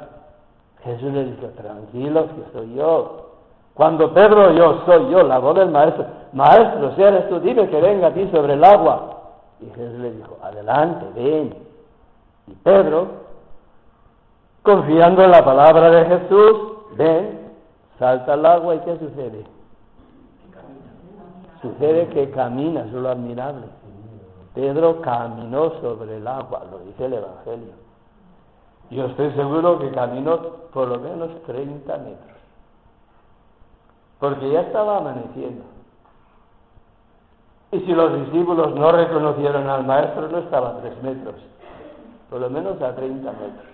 [0.83, 3.27] Jesús les dijo, tranquilos que soy yo.
[3.73, 7.79] Cuando Pedro oyó, soy yo, la voz del maestro, maestro, si eres tú, dime que
[7.79, 9.17] venga a ti sobre el agua.
[9.59, 11.55] Y Jesús le dijo, adelante, ven.
[12.63, 13.07] Pedro,
[14.63, 16.57] confiando en la palabra de Jesús,
[16.95, 17.51] ven,
[17.99, 19.45] salta al agua y ¿qué sucede?
[21.61, 23.67] Sucede que camina, es lo admirable.
[24.55, 27.73] Pedro caminó sobre el agua, lo dice el Evangelio.
[28.89, 30.39] Yo estoy seguro que caminó
[30.73, 32.31] por lo menos 30 metros
[34.21, 35.63] porque ya estaba amaneciendo.
[37.71, 41.35] Y si los discípulos no reconocieron al maestro, no estaba tres metros,
[42.31, 43.65] por lo menos a 30 metros.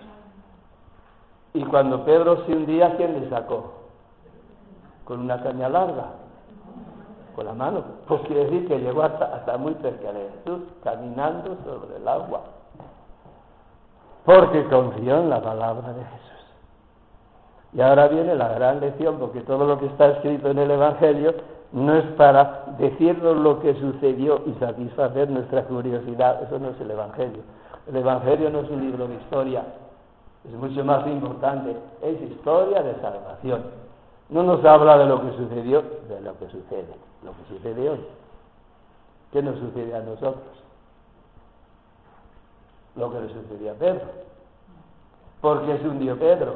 [1.54, 3.72] Y cuando Pedro se hundía, ¿quién le sacó?
[5.04, 6.06] Con una caña larga,
[7.36, 7.84] con la mano.
[8.08, 12.42] Pues quiere decir que llegó hasta, hasta muy cerca de Jesús, caminando sobre el agua,
[14.24, 16.28] porque confió en la palabra de Jesús.
[17.74, 21.32] Y ahora viene la gran lección, porque todo lo que está escrito en el Evangelio
[21.70, 26.90] no es para decirnos lo que sucedió y satisfacer nuestra curiosidad, eso no es el
[26.90, 27.42] Evangelio.
[27.88, 29.64] El Evangelio no es un libro de historia,
[30.44, 33.64] es mucho más importante, es historia de salvación.
[34.28, 38.04] No nos habla de lo que sucedió, de lo que sucede, lo que sucede hoy.
[39.32, 40.44] ¿Qué nos sucede a nosotros?
[42.96, 44.06] Lo que le sucedió a Pedro.
[45.40, 46.54] ¿Por qué se hundió Pedro?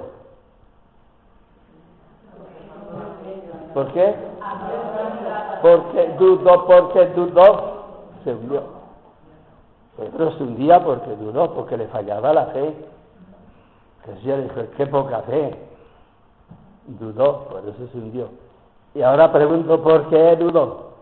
[3.72, 4.14] ¿Por qué?
[5.62, 7.84] Porque dudó, porque dudó,
[8.24, 8.81] se hundió.
[9.96, 12.74] Pedro se hundía porque dudó, porque le fallaba la fe.
[14.06, 15.56] Jesús le dijo, qué poca fe.
[16.86, 18.28] Dudó, por eso se hundió.
[18.94, 20.92] Y ahora pregunto, ¿por qué dudó?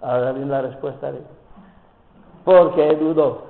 [0.00, 1.20] Ahora viene la respuesta de
[2.44, 3.42] ¿Por qué dudó?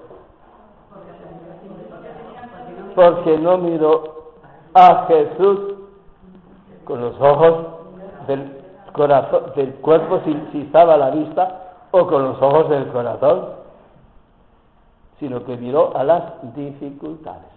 [2.94, 4.33] Porque no miró
[4.72, 5.75] a Jesús
[6.85, 7.66] con los ojos
[8.27, 13.56] del corazón, del cuerpo si, estaba la vista o con los ojos del corazón,
[15.18, 17.57] sino que miró a las dificultades.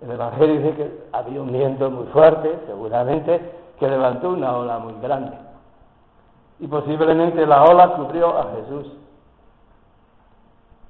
[0.00, 4.94] El Evangelio dice que había un viento muy fuerte, seguramente, que levantó una ola muy
[5.00, 5.36] grande.
[6.60, 8.92] Y posiblemente la ola cubrió a Jesús.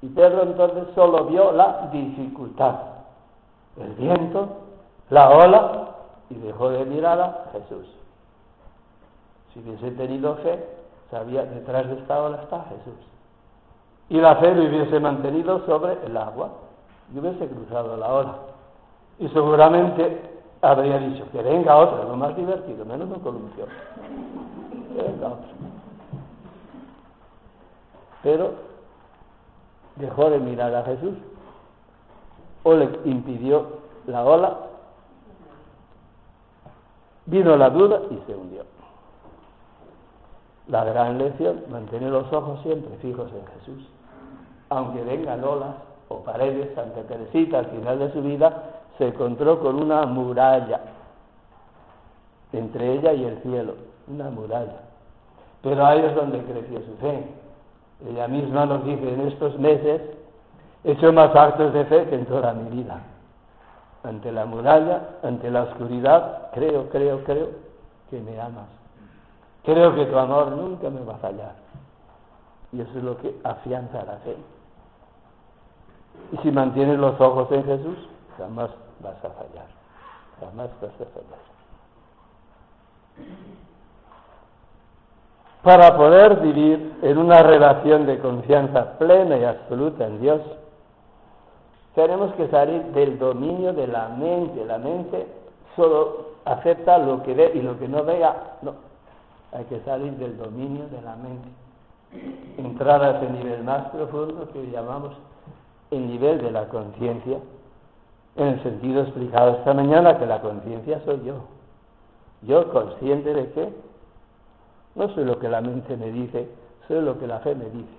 [0.01, 2.75] Y Pedro entonces solo vio la dificultad,
[3.77, 4.47] el viento,
[5.09, 5.87] la ola,
[6.29, 7.87] y dejó de mirar a Jesús.
[9.53, 10.63] Si hubiese tenido fe,
[11.09, 12.99] sabía detrás de esta ola está Jesús.
[14.09, 16.49] Y la fe lo hubiese mantenido sobre el agua
[17.13, 18.35] y hubiese cruzado la ola.
[19.19, 20.21] Y seguramente
[20.61, 23.65] habría dicho que venga otra, lo más divertido, menos un columpio.
[24.95, 25.47] venga otra.
[28.23, 28.51] Pero
[29.95, 31.13] dejó de mirar a Jesús
[32.63, 33.65] o le impidió
[34.07, 34.57] la ola,
[37.25, 38.63] vino la duda y se hundió.
[40.67, 43.87] La gran lección, mantener los ojos siempre fijos en Jesús.
[44.69, 45.75] Aunque vengan olas
[46.09, 48.63] o paredes, Santa Teresita al final de su vida
[48.97, 50.81] se encontró con una muralla
[52.53, 53.75] entre ella y el cielo,
[54.07, 54.81] una muralla.
[55.61, 57.25] Pero ahí es donde creció su fe.
[58.09, 60.01] Ella misma nos dice, en estos meses
[60.83, 63.01] he hecho más actos de fe que en toda mi vida.
[64.03, 67.49] Ante la muralla, ante la oscuridad, creo, creo, creo
[68.09, 68.67] que me amas.
[69.63, 71.55] Creo que tu amor nunca me va a fallar.
[72.71, 74.35] Y eso es lo que afianza la fe.
[76.31, 77.97] Y si mantienes los ojos en Jesús,
[78.37, 79.67] jamás vas a fallar.
[80.39, 81.57] Jamás vas a fallar.
[85.63, 90.41] Para poder vivir en una relación de confianza plena y absoluta en Dios,
[91.95, 94.63] tenemos que salir del dominio de la mente.
[94.65, 95.27] La mente
[95.75, 98.73] solo acepta lo que ve y lo que no vea, no,
[99.51, 101.49] hay que salir del dominio de la mente,
[102.57, 105.13] entrar a ese nivel más profundo que llamamos
[105.91, 107.39] el nivel de la conciencia,
[108.35, 111.35] en el sentido explicado esta mañana que la conciencia soy yo.
[112.43, 113.73] Yo consciente de que
[114.95, 116.47] no soy lo que la mente me dice,
[116.87, 117.97] soy lo que la fe me dice.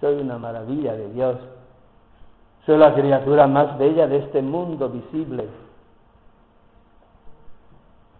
[0.00, 1.36] Soy una maravilla de Dios.
[2.64, 5.48] Soy la criatura más bella de este mundo visible.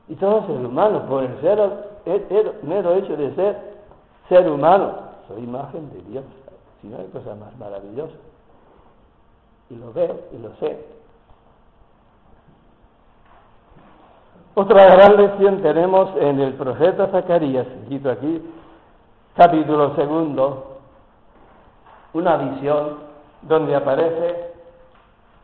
[0.09, 3.57] Y todo ser humano, por el ser, mero hecho de ser
[4.29, 4.93] ser humano,
[5.29, 6.25] soy imagen de Dios.
[6.81, 8.14] Si no hay cosa más maravillosa.
[9.70, 10.85] Y lo veo y lo sé.
[14.54, 17.66] Otra gran lección tenemos en el profeta Zacarías,
[18.11, 18.42] aquí,
[19.37, 20.78] capítulo segundo,
[22.12, 22.98] una visión
[23.42, 24.50] donde aparece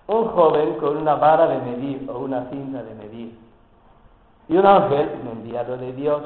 [0.08, 3.38] un joven con una vara de medir o una cinta de medir.
[4.48, 6.22] Y un ángel, un enviado de Dios,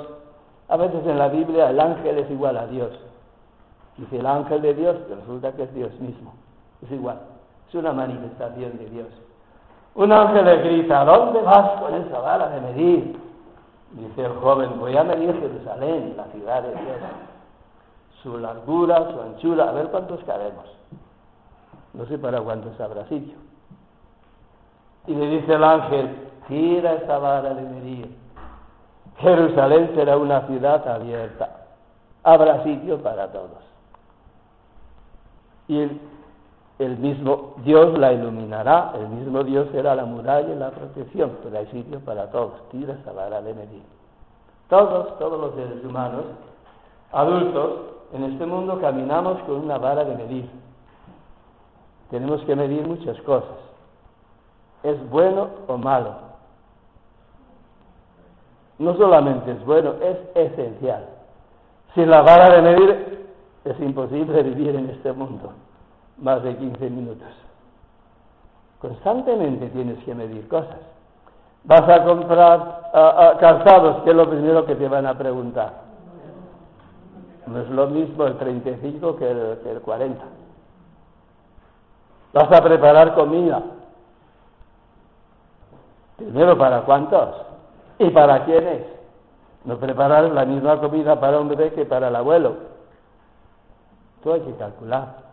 [0.68, 2.90] a veces en la Biblia el ángel es igual a Dios.
[3.98, 6.32] Dice el ángel de Dios, resulta que es Dios mismo.
[6.82, 7.18] Es igual,
[7.70, 9.06] es una manifestación de Dios.
[9.94, 13.20] Un ángel le grita, ¿a dónde vas con esa vara de medir?
[13.92, 16.98] Dice el joven, voy a medir Jerusalén, la ciudad de Dios.
[18.22, 20.64] Su largura, su anchura, a ver cuántos cabemos.
[21.94, 23.37] No sé para cuántos habrá sitio.
[25.06, 28.16] Y le dice el ángel, tira esa vara de medir.
[29.18, 31.66] Jerusalén será una ciudad abierta.
[32.24, 33.61] Habrá sitio para todos.
[35.68, 36.10] Y el,
[36.81, 41.59] el, mismo Dios la iluminará, el mismo Dios será la muralla y la protección, pero
[41.59, 42.69] hay sitio para todos.
[42.71, 43.83] Tira esa vara de medir.
[44.69, 46.25] Todos, todos los seres humanos,
[47.12, 47.71] adultos,
[48.12, 50.51] en este mundo caminamos con una vara de medir.
[52.11, 53.71] Tenemos que medir muchas cosas
[54.83, 56.14] es bueno o malo.
[58.79, 61.07] No solamente es bueno, es esencial.
[61.95, 63.31] Sin la vara de medir
[63.64, 65.53] es imposible vivir en este mundo
[66.20, 67.28] más de 15 minutos.
[68.80, 70.78] Constantemente tienes que medir cosas.
[71.64, 72.90] Vas a comprar
[73.38, 75.72] calzados, ¿qué es lo primero que te van a preguntar?
[77.46, 80.24] No es lo mismo el 35 que el, que el 40.
[82.33, 83.62] Vas a preparar comida,
[86.20, 87.30] Primero, ¿para cuántos?
[87.98, 88.83] ¿Y para quiénes?
[89.64, 92.56] No preparar la misma comida para un bebé que para el abuelo.
[94.22, 95.30] Todo hay que calcular.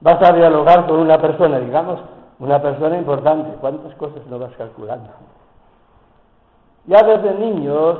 [0.00, 1.98] Vas a dialogar con una persona, digamos,
[2.38, 3.56] una persona importante.
[3.60, 5.08] ¿Cuántas cosas no vas calculando?
[6.86, 7.98] Ya desde niños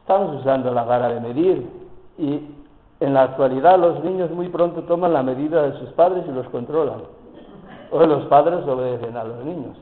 [0.00, 1.68] estamos usando la vara de medir
[2.16, 2.48] y
[3.00, 6.48] en la actualidad los niños muy pronto toman la medida de sus padres y los
[6.48, 7.02] controlan.
[7.90, 9.76] O los padres obedecen a los niños.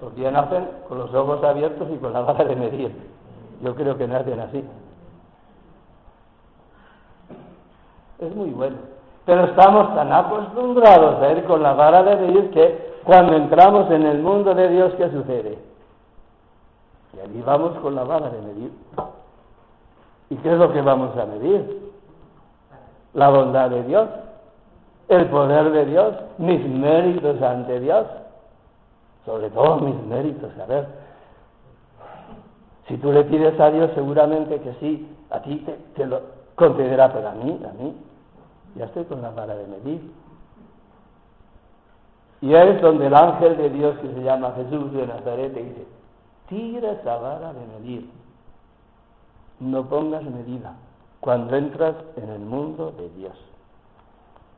[0.00, 2.92] Los días nacen con los ojos abiertos y con la vara de medir.
[3.62, 4.64] Yo creo que nacen así.
[8.20, 8.76] Es muy bueno.
[9.30, 14.04] Pero estamos tan acostumbrados a ir con la vara de medir que cuando entramos en
[14.04, 15.56] el mundo de Dios, ¿qué sucede?
[17.16, 18.72] Y allí vamos con la vara de medir.
[20.30, 21.92] ¿Y qué es lo que vamos a medir?
[23.14, 24.08] La bondad de Dios,
[25.06, 28.06] el poder de Dios, mis méritos ante Dios
[29.24, 30.50] sobre todo mis méritos.
[30.58, 30.88] A ver,
[32.88, 35.64] si tú le pides a Dios, seguramente que sí, a ti
[35.94, 36.20] te, lo
[36.56, 37.94] concederá, pero a mí, a mí,
[38.74, 40.12] ya estoy con la vara de medir.
[42.40, 45.86] Y es donde el ángel de Dios que se llama Jesús de Nazaret dice,
[46.48, 48.10] tira esa vara de medir,
[49.60, 50.74] no pongas medida
[51.20, 53.34] cuando entras en el mundo de Dios.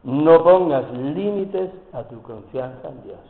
[0.05, 3.21] No pongas límites a tu confianza en Dios.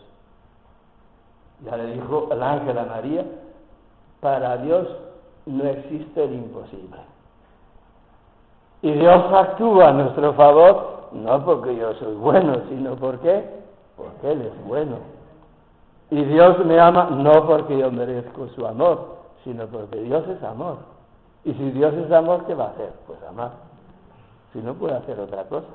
[1.64, 3.24] Ya le dijo el ángel a María,
[4.20, 4.88] para Dios
[5.46, 7.11] no existe el imposible.
[8.82, 13.48] Y Dios actúa a nuestro favor, no porque yo soy bueno, sino porque,
[14.22, 14.96] Él es bueno.
[16.10, 20.78] Y Dios me ama no porque yo merezco su amor, sino porque Dios es amor.
[21.44, 22.92] Y si Dios es amor, ¿qué va a hacer?
[23.06, 23.52] Pues amar.
[24.52, 25.66] Si no puede hacer otra cosa.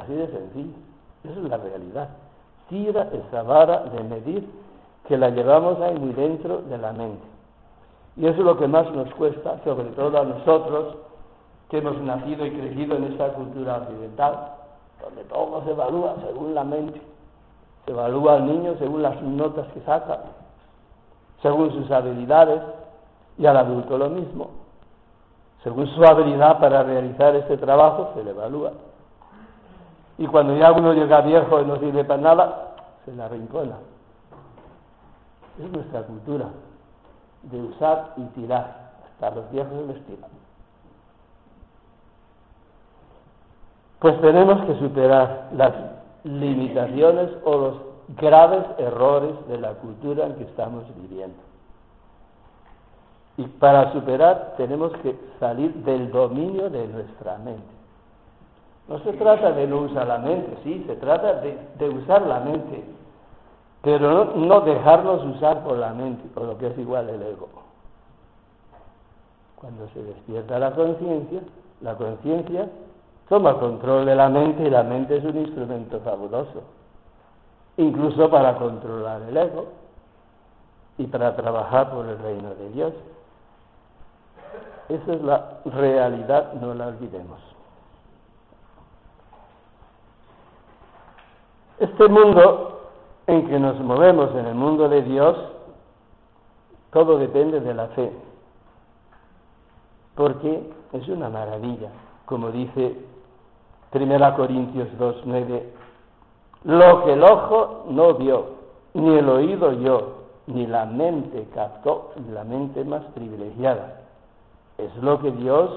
[0.00, 0.74] Así de sencillo.
[1.24, 2.08] Esa es la realidad
[2.68, 4.48] tira esa vara de medir
[5.06, 7.24] que la llevamos ahí muy dentro de la mente.
[8.16, 10.96] Y eso es lo que más nos cuesta, sobre todo a nosotros
[11.68, 14.52] que hemos nacido y crecido en esta cultura occidental,
[15.02, 17.00] donde todo se evalúa según la mente.
[17.84, 20.20] Se evalúa al niño según las notas que saca,
[21.42, 22.62] según sus habilidades,
[23.36, 24.48] y al adulto lo mismo.
[25.62, 28.72] Según su habilidad para realizar este trabajo, se le evalúa.
[30.16, 33.76] Y cuando ya uno llega viejo y no sirve para nada, se la rincona.
[35.62, 36.46] Es nuestra cultura
[37.42, 38.92] de usar y tirar.
[39.04, 40.30] Hasta los viejos les tiran.
[43.98, 45.72] Pues tenemos que superar las
[46.24, 47.74] limitaciones o los
[48.16, 51.36] graves errores de la cultura en que estamos viviendo.
[53.38, 57.76] Y para superar tenemos que salir del dominio de nuestra mente.
[58.88, 62.84] No se trata de no usar la mente, sí, se trata de, usar la mente,
[63.82, 67.48] pero no, dejarnos usar por la mente, por lo que es igual el ego.
[69.56, 71.40] Cuando se despierta la conciencia,
[71.80, 72.68] la conciencia
[73.28, 76.62] toma control de la mente y la mente es un instrumento fabuloso,
[77.76, 79.66] incluso para controlar el ego
[80.98, 82.92] y para trabajar por el reino de Dios.
[84.88, 87.40] Esa es la realidad, no la olvidemos.
[91.78, 92.75] Este mundo
[93.26, 95.36] en que nos movemos, en el mundo de Dios,
[96.92, 98.12] todo depende de la fe,
[100.14, 101.90] porque es una maravilla,
[102.24, 102.96] como dice
[103.92, 105.62] 1 Corintios 2.9,
[106.64, 108.46] lo que el ojo no vio,
[108.94, 110.12] ni el oído yo,
[110.46, 114.00] ni la mente captó, ni la mente más privilegiada,
[114.78, 115.70] es lo que Dios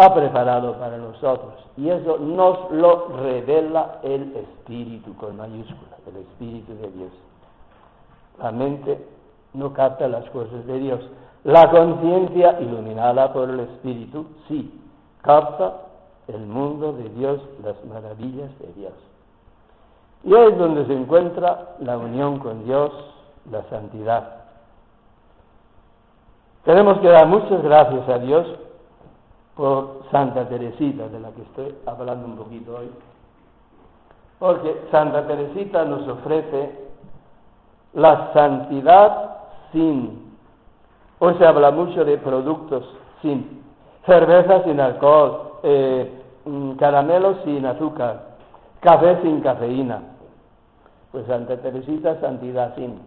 [0.00, 1.54] ha preparado para nosotros.
[1.76, 7.10] Y eso nos lo revela el Espíritu con mayúscula, el Espíritu de Dios.
[8.40, 9.04] La mente
[9.54, 11.00] no capta las cosas de Dios.
[11.42, 14.72] La conciencia, iluminada por el Espíritu, sí,
[15.22, 15.82] capta
[16.28, 18.92] el mundo de Dios, las maravillas de Dios.
[20.22, 22.92] Y es donde se encuentra la unión con Dios,
[23.50, 24.44] la santidad.
[26.64, 28.46] Tenemos que dar muchas gracias a Dios
[29.58, 32.88] por Santa Teresita, de la que estoy hablando un poquito hoy.
[34.38, 36.78] Porque Santa Teresita nos ofrece
[37.94, 39.38] la santidad
[39.72, 40.32] sin.
[41.18, 42.88] Hoy se habla mucho de productos
[43.20, 43.64] sin.
[44.06, 46.22] Cerveza sin alcohol, eh,
[46.78, 48.26] caramelos sin azúcar,
[48.78, 50.02] café sin cafeína.
[51.10, 53.00] Pues Santa Teresita, santidad sin.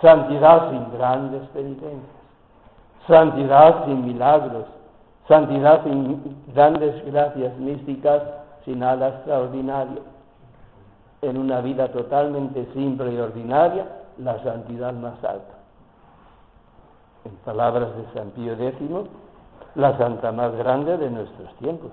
[0.00, 2.12] Santidad sin grandes penitencias.
[3.08, 4.66] Santidad sin milagros
[5.28, 8.22] Santidad sin grandes gracias místicas,
[8.64, 10.02] sin nada extraordinario.
[11.22, 13.86] En una vida totalmente simple y ordinaria,
[14.18, 15.54] la santidad más alta.
[17.24, 18.80] En palabras de San Pío X,
[19.76, 21.92] la santa más grande de nuestros tiempos.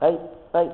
[0.00, 0.18] ¡Ay,
[0.54, 0.72] ay!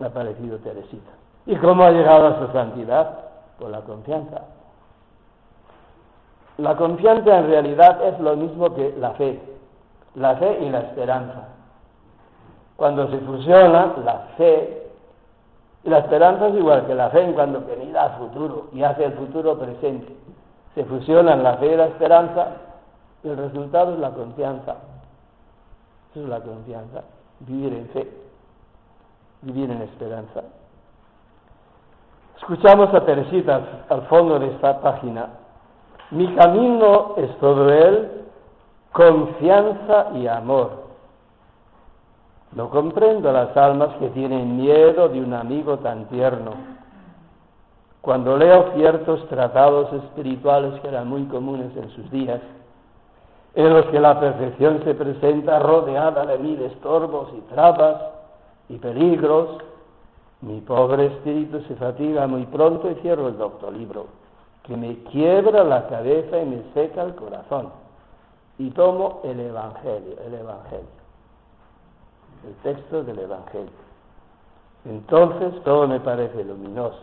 [0.00, 1.12] ha aparecido Teresita.
[1.46, 3.18] ¿Y cómo ha llegado a su santidad?
[3.58, 4.42] Por la confianza.
[6.58, 9.40] La confianza en realidad es lo mismo que la fe
[10.14, 11.48] la fe y la esperanza.
[12.76, 14.90] Cuando se fusiona la fe
[15.84, 18.82] y la esperanza es igual que la fe en cuando que mira al futuro y
[18.82, 20.14] hace el futuro presente.
[20.74, 22.48] Se fusionan la fe y la esperanza
[23.22, 24.76] y el resultado es la confianza.
[26.10, 27.02] Eso es la confianza,
[27.40, 28.10] vivir en fe,
[29.42, 30.42] vivir en esperanza.
[32.36, 35.28] Escuchamos a Teresita al fondo de esta página.
[36.10, 38.21] Mi camino es todo él
[38.92, 40.82] confianza y amor.
[42.52, 46.52] No comprendo las almas que tienen miedo de un amigo tan tierno.
[48.02, 52.40] Cuando leo ciertos tratados espirituales que eran muy comunes en sus días,
[53.54, 58.02] en los que la perfección se presenta rodeada de mil estorbos y trabas
[58.68, 59.58] y peligros,
[60.42, 64.06] mi pobre espíritu se fatiga muy pronto y cierro el doctor libro,
[64.64, 67.81] que me quiebra la cabeza y me seca el corazón
[68.58, 70.86] y tomo el Evangelio, el Evangelio,
[72.46, 73.82] el texto del Evangelio.
[74.84, 76.98] Entonces todo me parece luminoso.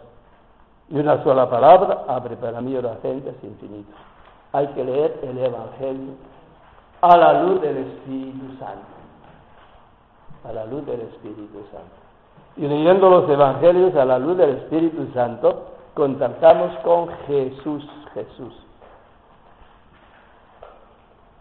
[0.89, 3.95] Y una sola palabra abre para mí horizontes infinitos.
[4.51, 6.13] Hay que leer el Evangelio
[7.01, 8.87] a la luz del Espíritu Santo.
[10.43, 11.99] A la luz del Espíritu Santo.
[12.57, 18.53] Y leyendo los Evangelios a la luz del Espíritu Santo, contactamos con Jesús, Jesús.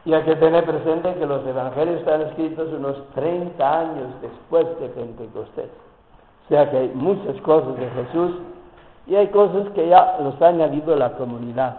[0.09, 4.89] Y hay que tener presente que los evangelios están escritos unos 30 años después de
[4.89, 5.69] Pentecostés.
[6.47, 8.31] O sea que hay muchas cosas de Jesús
[9.07, 11.77] y hay cosas que ya los ha añadido la comunidad.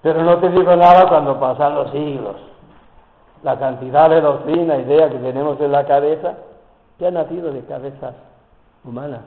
[0.00, 2.36] Pero no te digo nada cuando pasan los siglos.
[3.42, 6.34] La cantidad de doctrina, idea que tenemos en la cabeza,
[7.00, 8.14] que ha nacido de cabezas
[8.84, 9.22] humanas.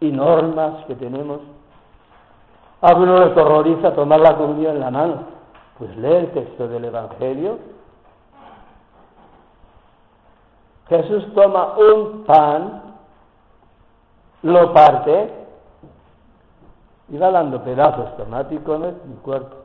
[0.00, 1.42] Y normas que tenemos.
[2.80, 5.37] A uno le horroriza tomar la comunión en la mano
[5.78, 7.58] pues lee el texto del Evangelio.
[10.88, 12.82] Jesús toma un pan,
[14.42, 15.30] lo parte
[17.08, 19.56] y va dando pedazos tomáticos en mi cuerpo.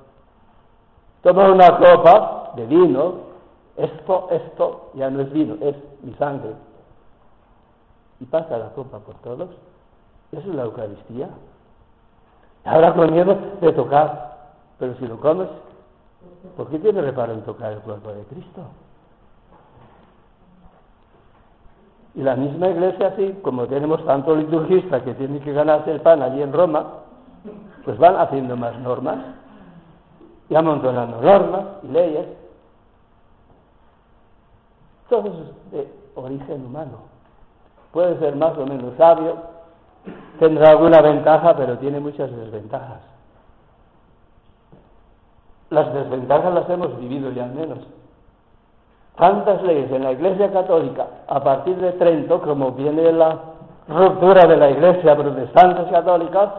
[1.24, 3.14] Toma una copa de vino,
[3.78, 6.54] esto, esto ya no es vino, es mi sangre.
[8.20, 9.50] Y pasa la copa por todos.
[10.32, 11.30] Eso es la Eucaristía.
[12.66, 14.38] Ahora con miedo de tocar,
[14.80, 15.48] pero si lo comes,
[16.58, 18.62] ¿Por qué tiene reparo en tocar el cuerpo de Cristo?
[22.16, 26.22] Y la misma iglesia, así como tenemos tanto liturgista que tiene que ganarse el pan
[26.22, 26.86] allí en Roma,
[27.86, 29.18] pues van haciendo más normas,
[30.50, 32.28] y amontonando normas y leyes.
[35.10, 37.00] Todo es de origen humano.
[37.92, 39.38] Puede ser más o menos sabio,
[40.40, 43.13] tendrá alguna ventaja, pero tiene muchas desventajas.
[45.74, 47.80] Las desventajas las hemos vivido ya al menos.
[49.18, 53.40] Tantas leyes en la Iglesia Católica, a partir de Trento, como viene la
[53.88, 56.54] ruptura de la Iglesia protestante católica,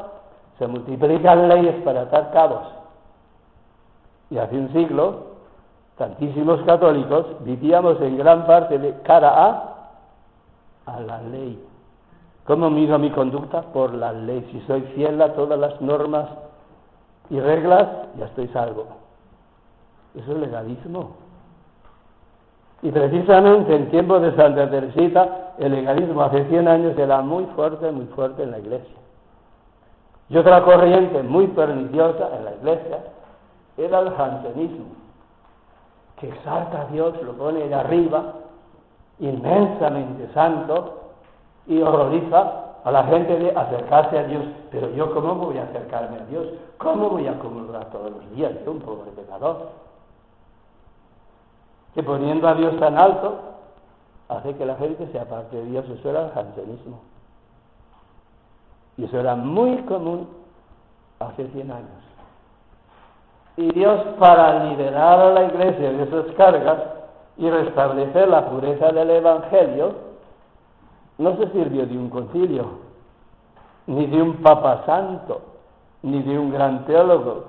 [0.58, 2.64] se multiplican leyes para atar cabos.
[4.30, 5.26] Y hace un siglo,
[5.96, 9.74] tantísimos católicos vivíamos en gran parte de cara a,
[10.86, 11.64] a la ley.
[12.46, 13.62] ¿Cómo mido mi conducta?
[13.62, 14.44] Por la ley.
[14.50, 16.26] Si soy fiel a todas las normas
[17.30, 17.86] y reglas,
[18.18, 19.03] ya estoy salvo.
[20.14, 21.16] Eso es legalismo.
[22.82, 27.90] Y precisamente en tiempo de Santa Teresita, el legalismo hace 100 años era muy fuerte,
[27.90, 28.94] muy fuerte en la iglesia.
[30.28, 32.98] Y otra corriente muy perniciosa en la iglesia
[33.76, 34.86] era el jansenismo,
[36.20, 38.34] que exalta a Dios, lo pone de arriba,
[39.18, 41.00] inmensamente santo,
[41.66, 44.44] y horroriza a la gente de acercarse a Dios.
[44.70, 46.48] Pero yo, ¿cómo voy a acercarme a Dios?
[46.78, 48.52] ¿Cómo voy a comulgar todos los días?
[48.64, 49.70] Yo, un pobre pecador.
[51.94, 53.38] Que poniendo a Dios tan alto,
[54.28, 55.88] hace que la gente se aparte de Dios.
[55.88, 57.00] Eso era el jansenismo.
[58.96, 60.28] Y eso era muy común
[61.18, 62.04] hace 100 años.
[63.56, 66.78] Y Dios, para liberar a la iglesia de esas cargas
[67.36, 69.94] y restablecer la pureza del Evangelio,
[71.18, 72.66] no se sirvió de un concilio,
[73.86, 75.42] ni de un papa santo,
[76.02, 77.44] ni de un gran teólogo.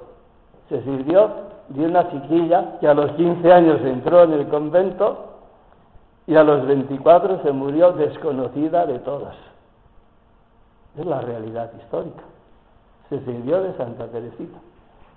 [0.70, 1.30] Se sirvió
[1.70, 5.34] de una chiquilla que a los 15 años entró en el convento
[6.28, 9.36] y a los 24 se murió desconocida de todas.
[10.98, 12.24] Es la realidad histórica.
[13.10, 14.58] Se sirvió de Santa Teresita,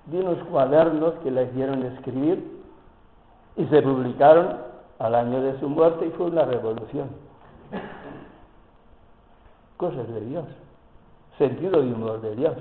[0.07, 2.59] de unos cuadernos que la hicieron escribir
[3.57, 4.57] y se publicaron
[4.99, 7.09] al año de su muerte y fue una revolución
[9.79, 10.45] cosas de Dios,
[11.39, 12.55] sentido de humor de Dios.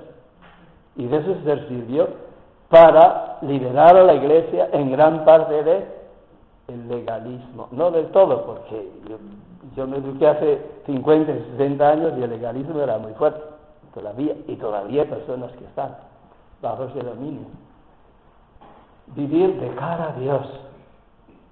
[0.96, 2.08] Y de eso se sirvió
[2.68, 5.98] para liberar a la iglesia en gran parte de
[6.68, 7.68] el legalismo.
[7.72, 8.90] No del todo, porque
[9.74, 13.40] yo, me eduqué hace 50, 60 años y el legalismo era muy fuerte,
[13.94, 15.96] todavía, y todavía hay personas que están
[16.60, 17.46] bajo ese dominio.
[19.08, 20.46] Vivir de cara a Dios,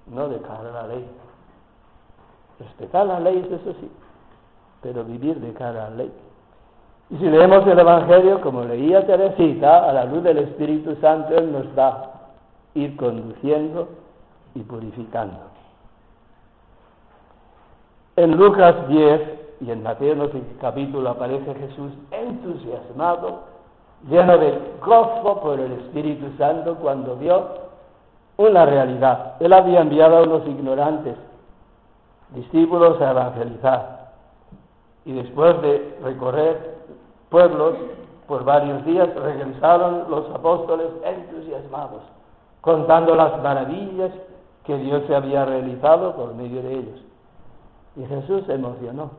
[0.05, 1.05] no de cara a la ley.
[2.59, 3.91] Respetar la ley, eso sí,
[4.81, 6.11] pero vivir de cara a la ley.
[7.09, 11.51] Y si leemos el Evangelio, como leía Teresita, a la luz del Espíritu Santo, Él
[11.51, 12.11] nos va a
[12.73, 13.87] ir conduciendo
[14.55, 15.37] y purificando.
[18.17, 19.21] En Lucas 10
[19.61, 20.29] y en Mateo
[20.59, 23.43] capítulo aparece Jesús entusiasmado,
[24.09, 27.47] lleno de gozo por el Espíritu Santo cuando vio
[28.37, 29.35] una realidad.
[29.39, 31.15] Él había enviado a unos ignorantes,
[32.35, 34.11] discípulos a evangelizar
[35.05, 36.76] y después de recorrer
[37.29, 37.75] pueblos
[38.27, 42.01] por varios días regresaron los apóstoles entusiasmados,
[42.61, 44.11] contando las maravillas
[44.65, 47.01] que Dios se había realizado por medio de ellos.
[47.95, 49.11] Y Jesús se emocionó,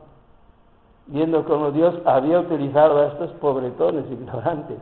[1.07, 4.77] viendo cómo Dios había utilizado a estos pobretones ignorantes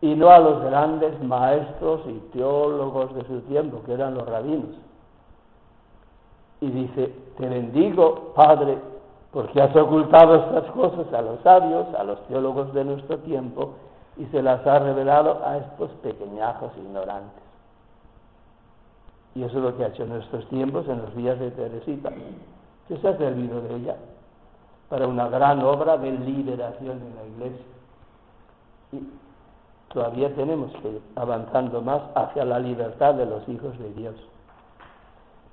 [0.00, 4.76] y no a los grandes maestros y teólogos de su tiempo, que eran los rabinos.
[6.60, 8.78] Y dice, te bendigo, Padre,
[9.34, 13.74] porque has ocultado estas cosas a los sabios, a los teólogos de nuestro tiempo,
[14.16, 17.42] y se las has revelado a estos pequeñajos ignorantes.
[19.34, 22.12] Y eso es lo que ha hecho en nuestros tiempos, en los días de Teresita,
[22.86, 23.96] que se ha servido de ella
[24.88, 27.66] para una gran obra de liberación en la iglesia.
[28.92, 29.00] Y
[29.92, 34.14] todavía tenemos que ir avanzando más hacia la libertad de los hijos de Dios.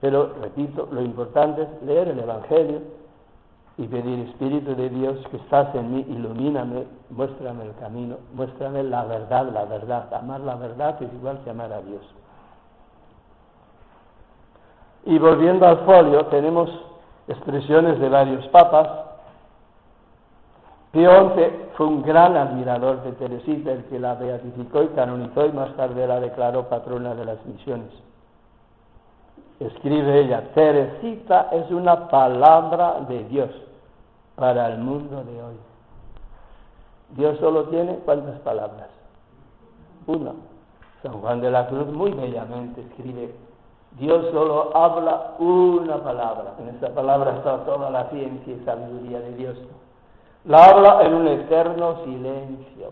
[0.01, 3.00] Pero, repito, lo importante es leer el Evangelio,
[3.81, 9.05] y pedir, Espíritu de Dios, que estás en mí, ilumíname, muéstrame el camino, muéstrame la
[9.05, 10.13] verdad, la verdad.
[10.13, 12.01] Amar la verdad es igual que amar a Dios.
[15.05, 16.69] Y volviendo al folio, tenemos
[17.27, 18.87] expresiones de varios papas.
[20.91, 21.41] Pío XI
[21.75, 26.05] fue un gran admirador de Teresita, el que la beatificó y canonizó y más tarde
[26.05, 27.89] la declaró patrona de las misiones
[29.67, 33.51] escribe ella, Teresita es una palabra de Dios
[34.35, 35.55] para el mundo de hoy.
[37.15, 38.89] Dios solo tiene cuántas palabras?
[40.07, 40.31] Una.
[41.03, 43.33] San Juan de la Cruz muy bellamente escribe,
[43.97, 46.53] Dios solo habla una palabra.
[46.59, 49.57] En esa palabra está toda la ciencia y sabiduría de Dios.
[50.45, 52.91] La habla en un eterno silencio.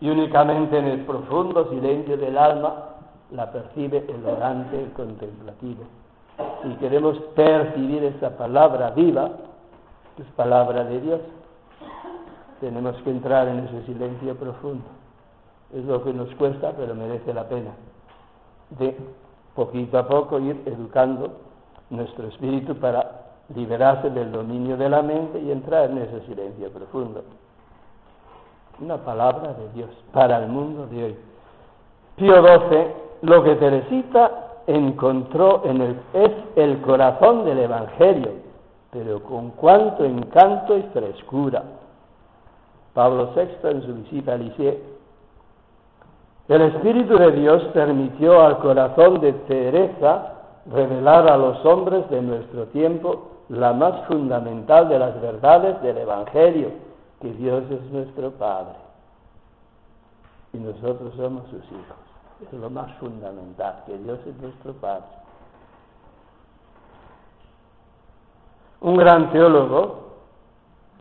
[0.00, 2.74] Y únicamente en el profundo silencio del alma
[3.30, 5.84] la percibe el orante, el contemplativo.
[6.62, 9.30] Si queremos percibir esa palabra viva,
[10.20, 11.20] es palabra de Dios,
[12.60, 14.84] tenemos que entrar en ese silencio profundo.
[15.74, 17.70] Es lo que nos cuesta, pero merece la pena.
[18.70, 18.96] De
[19.54, 21.38] poquito a poco ir educando
[21.88, 23.22] nuestro espíritu para
[23.54, 27.24] liberarse del dominio de la mente y entrar en ese silencio profundo.
[28.80, 31.16] Una palabra de Dios para el mundo de hoy.
[32.16, 32.86] Pío XII,
[33.22, 38.49] lo que Teresita encontró en el, es el corazón del Evangelio,
[38.90, 41.62] pero con cuánto encanto y frescura.
[42.94, 44.90] Pablo VI en su visita a Lisieux
[46.50, 50.32] el Espíritu de Dios permitió al corazón de Teresa
[50.66, 56.72] revelar a los hombres de nuestro tiempo la más fundamental de las verdades del Evangelio,
[57.20, 58.74] que Dios es nuestro Padre
[60.52, 61.96] y nosotros somos sus hijos.
[62.42, 65.04] Es lo más fundamental, que Dios es nuestro Padre.
[68.80, 70.00] Un gran teólogo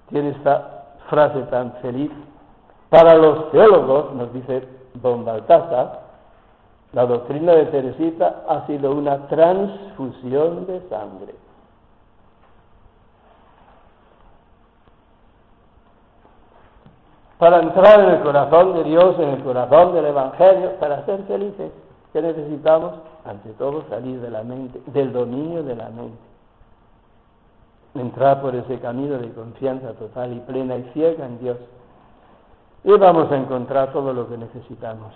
[0.10, 2.12] tiene esta frase tan feliz.
[2.90, 6.02] Para los teólogos, nos dice don Baltasar,
[6.92, 11.36] la doctrina de Teresita ha sido una transfusión de sangre.
[17.38, 21.72] Para entrar en el corazón de Dios, en el corazón del Evangelio, para ser felices,
[22.12, 22.96] ¿qué necesitamos?
[23.24, 26.29] Ante todo salir de la mente, del dominio de la mente.
[27.96, 31.58] Entrar por ese camino de confianza total y plena y ciega en Dios
[32.84, 35.14] y vamos a encontrar todo lo que necesitamos.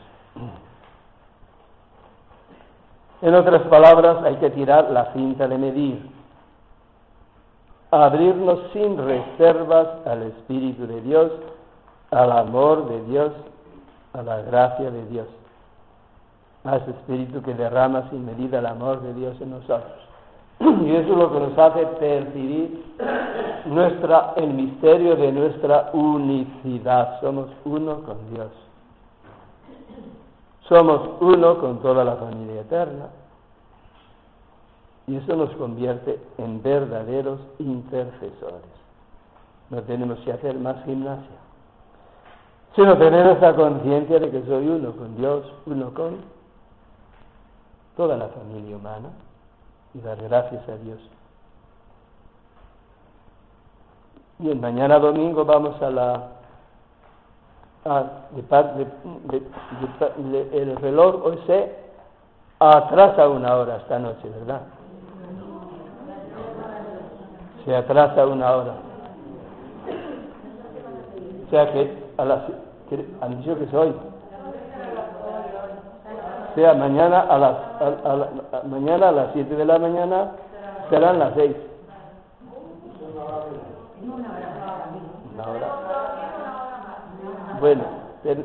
[3.21, 6.11] En otras palabras, hay que tirar la cinta de medir,
[7.89, 11.31] abrirnos sin reservas al Espíritu de Dios,
[12.11, 13.31] al amor de Dios,
[14.11, 15.27] a la gracia de Dios,
[16.65, 20.02] a ese Espíritu que derrama sin medida el amor de Dios en nosotros.
[20.63, 22.85] Y eso es lo que nos hace percibir
[23.65, 27.19] nuestra, el misterio de nuestra unicidad.
[27.19, 28.51] Somos uno con Dios.
[30.69, 33.09] Somos uno con toda la familia eterna.
[35.07, 38.71] Y eso nos convierte en verdaderos intercesores.
[39.69, 41.39] No tenemos que hacer más gimnasia,
[42.73, 46.19] sino tener esa conciencia de que soy uno con Dios, uno con
[47.97, 49.09] toda la familia humana
[49.93, 50.99] y dar gracias a Dios.
[54.39, 56.29] Bien, mañana domingo vamos a la...
[60.51, 61.75] el reloj hoy se
[62.59, 64.61] atrasa una hora esta noche, ¿verdad?
[67.65, 68.73] Se atrasa una hora.
[71.45, 72.43] O sea que a las...
[72.89, 73.93] Dicho que es hoy
[76.55, 77.55] sea mañana a las
[78.65, 80.31] mañana a las 7 de la mañana
[80.89, 81.55] serán las 6.
[85.33, 85.67] Una hora.
[87.59, 87.83] Bueno,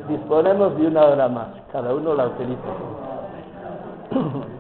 [0.08, 2.62] disponemos de una hora más, cada uno la utiliza.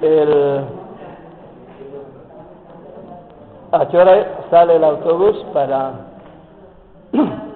[0.00, 0.64] El,
[3.70, 5.92] ¿A qué hora sale el autobús para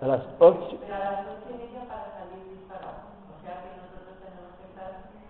[0.00, 0.78] a las ocho.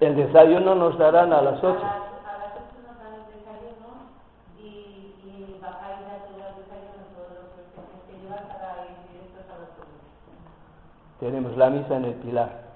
[0.01, 1.81] El desayuno nos darán a las ocho.
[11.21, 12.69] Tenemos la misa en el Pilar.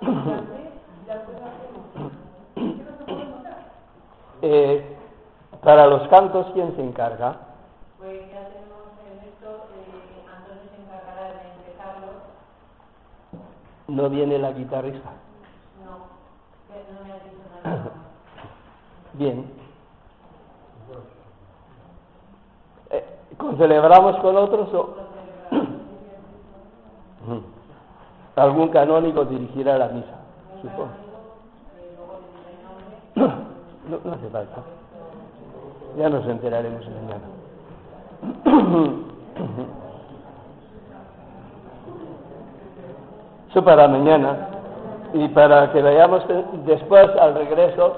[4.42, 4.96] eh,
[5.62, 7.36] para los cantos, ¿quién se encarga?
[7.98, 8.40] Pues ya
[13.90, 15.10] no viene la guitarrista.
[15.84, 15.90] No,
[16.70, 17.90] no me ha dicho nada.
[19.14, 19.44] Bien.
[22.90, 23.04] Eh,
[23.58, 24.94] ¿Celebramos con otros o...?
[28.36, 30.16] Algún canónigo dirigirá la misa,
[30.62, 30.88] supongo.
[33.16, 34.62] No, no hace falta.
[35.98, 37.26] Ya nos enteraremos mañana.
[43.50, 44.48] Eso para mañana.
[45.12, 46.22] Y para que veamos
[46.64, 47.96] después al regreso,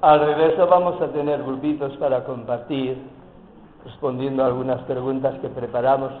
[0.00, 2.96] al regreso vamos a tener grupitos para compartir
[3.84, 6.12] respondiendo a algunas preguntas que preparamos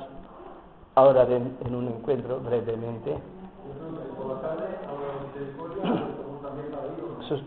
[0.96, 3.16] ahora en un encuentro brevemente.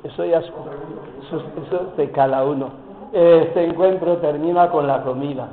[0.03, 2.69] Eso, ya es, eso, eso es de cada uno.
[3.11, 5.49] Este encuentro termina con la comida.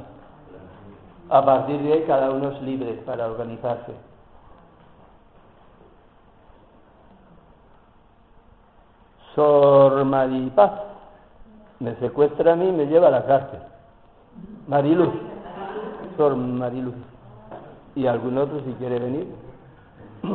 [1.31, 3.93] A partir de ahí cada uno es libre para organizarse.
[9.39, 10.72] Sor Maripaz
[11.78, 13.61] me secuestra a mí y me lleva a la cárcel.
[14.66, 15.11] Mariluz.
[16.16, 16.97] Sor Mariluz.
[17.95, 19.28] ¿Y algún otro si quiere venir?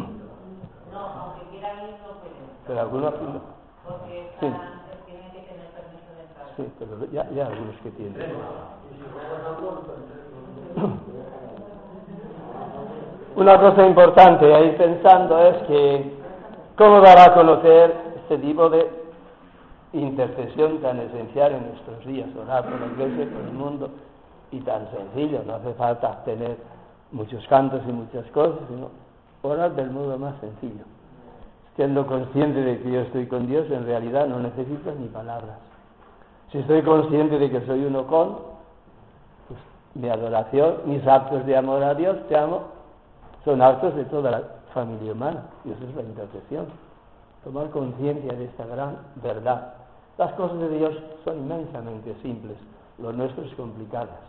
[0.94, 2.34] No, aunque quiera ir, no puede,
[2.68, 3.42] Pero alguno aquí no.
[3.86, 4.48] porque Sí.
[5.06, 6.48] tienen que tener permiso de entrar.
[6.56, 8.16] Sí, pero ya, ya algunos que tienen.
[13.36, 16.14] Una cosa importante ahí pensando es que
[16.78, 18.90] cómo dará a conocer este tipo de
[19.94, 23.90] intercesión tan esencial en nuestros días, orar por la iglesia, por el mundo,
[24.52, 26.58] y tan sencillo, no hace falta tener
[27.12, 28.90] muchos cantos y muchas cosas, sino
[29.42, 30.84] orar del modo más sencillo.
[31.76, 35.58] Siendo consciente de que yo estoy con Dios, en realidad no necesito ni palabras.
[36.52, 38.38] Si estoy consciente de que soy uno con,
[39.48, 39.60] pues
[39.96, 42.62] mi adoración, mis actos de amor a Dios, te amo,
[43.44, 44.42] son actos de toda la
[44.74, 45.46] familia humana.
[45.66, 46.68] Y eso es la intercesión.
[47.44, 49.74] Tomar conciencia de esta gran verdad.
[50.18, 52.58] Las cosas de Dios son inmensamente simples,
[53.00, 54.20] lo nuestro es complicadas.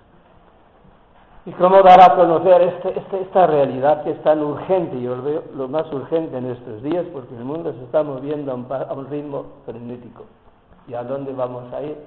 [1.46, 5.00] ¿Y cómo dar a conocer este- este- esta realidad que es tan urgente?
[5.00, 8.50] Yo lo veo lo más urgente en estos días porque el mundo se está moviendo
[8.50, 10.24] a un, a un ritmo frenético.
[10.88, 11.98] ¿Y a dónde vamos a ir?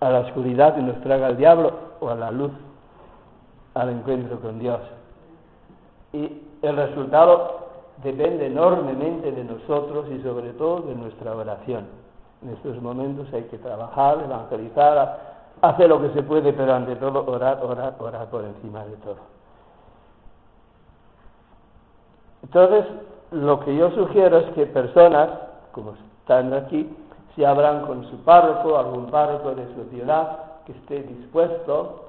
[0.00, 2.52] ¿A la oscuridad que nos traga el diablo o a la luz?
[3.74, 4.80] Al encuentro con Dios.
[6.12, 7.57] Y el resultado
[8.02, 11.86] depende enormemente de nosotros y sobre todo de nuestra oración.
[12.42, 15.18] En estos momentos hay que trabajar, evangelizar,
[15.60, 19.16] hacer lo que se puede, pero ante todo orar, orar, orar por encima de todo.
[22.44, 22.84] Entonces,
[23.32, 25.30] lo que yo sugiero es que personas,
[25.72, 26.88] como están aquí,
[27.34, 32.07] se abran con su párroco, algún párroco de su ciudad, que esté dispuesto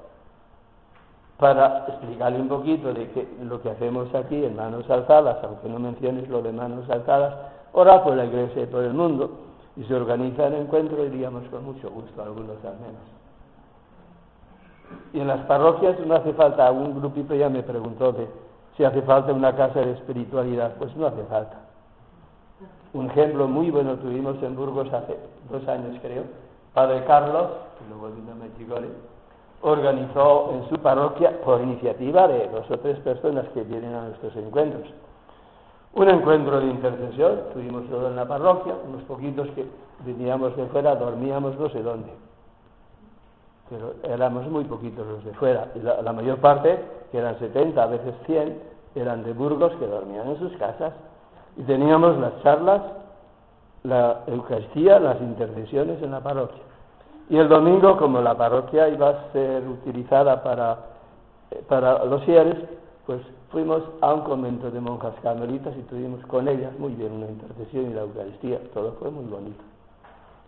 [1.39, 5.79] para explicarle un poquito de que lo que hacemos aquí en manos alzadas, aunque no
[5.79, 7.33] menciones lo de manos alzadas,
[7.71, 9.31] orar por la iglesia y por el mundo,
[9.77, 13.01] y se organiza el encuentro, iríamos con mucho gusto, algunos al menos.
[15.13, 18.27] Y en las parroquias no hace falta, un grupito ya me preguntó de
[18.75, 21.57] si hace falta una casa de espiritualidad, pues no hace falta.
[22.93, 25.17] Un ejemplo muy bueno tuvimos en Burgos hace
[25.49, 26.23] dos años creo,
[26.73, 28.89] Padre Carlos, que luego vino Mechigore,
[29.61, 34.35] organizó en su parroquia, por iniciativa de dos o tres personas que vienen a nuestros
[34.35, 34.87] encuentros,
[35.93, 39.65] un encuentro de intercesión, tuvimos todo en la parroquia, unos poquitos que
[40.05, 42.11] veníamos de fuera, dormíamos no sé dónde,
[43.69, 46.79] pero éramos muy poquitos los de fuera, y la, la mayor parte,
[47.11, 48.59] que eran 70, a veces 100,
[48.95, 50.93] eran de Burgos que dormían en sus casas,
[51.57, 52.81] y teníamos las charlas,
[53.83, 56.68] la Eucaristía, las intercesiones en la parroquia.
[57.29, 60.77] Y el domingo, como la parroquia iba a ser utilizada para,
[61.51, 62.57] eh, para los cierres,
[63.05, 63.21] pues
[63.51, 67.91] fuimos a un convento de monjas carmelitas y tuvimos con ellas muy bien una intercesión
[67.91, 68.59] y la Eucaristía.
[68.73, 69.63] Todo fue muy bonito.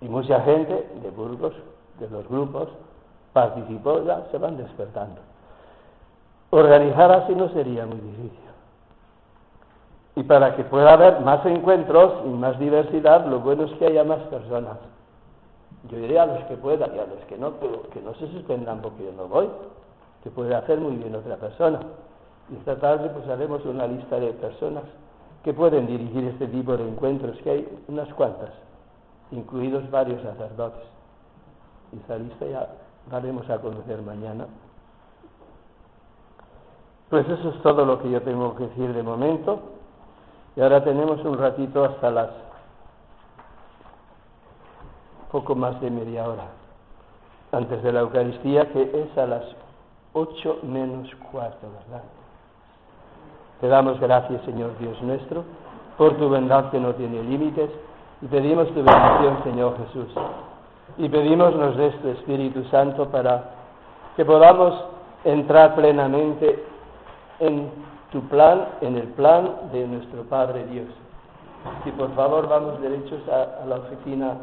[0.01, 1.53] Y mucha gente de Burgos,
[1.99, 2.69] de los grupos,
[3.31, 5.21] participó, ya se van despertando.
[6.49, 8.39] Organizar así no sería muy difícil.
[10.15, 14.03] Y para que pueda haber más encuentros y más diversidad, lo bueno es que haya
[14.03, 14.77] más personas.
[15.89, 18.27] Yo iré a los que puedan y a los que no, pero que no se
[18.27, 19.49] suspendan porque yo no voy,
[20.23, 21.79] que puede hacer muy bien otra persona.
[22.51, 24.83] Y esta tarde pues haremos una lista de personas
[25.43, 28.51] que pueden dirigir este tipo de encuentros, que hay unas cuantas,
[29.31, 30.83] incluidos varios sacerdotes.
[31.93, 32.67] Y esa lista ya
[33.09, 34.45] daremos a conocer mañana.
[37.09, 39.59] Pues eso es todo lo que yo tengo que decir de momento.
[40.55, 42.29] Y ahora tenemos un ratito hasta las
[45.31, 46.47] poco más de media hora
[47.51, 49.43] antes de la Eucaristía, que es a las
[50.13, 52.03] ocho menos cuarto, ¿verdad?
[53.59, 55.43] Te damos gracias, Señor Dios nuestro,
[55.97, 57.69] por tu bondad que no tiene límites,
[58.21, 60.13] y pedimos tu bendición, Señor Jesús.
[60.97, 63.43] Y pedimos nos des tu Espíritu Santo para
[64.15, 64.73] que podamos
[65.23, 66.63] entrar plenamente
[67.39, 67.71] en
[68.11, 70.87] tu plan, en el plan de nuestro Padre Dios.
[71.85, 74.37] Y por favor vamos derechos a, a la oficina,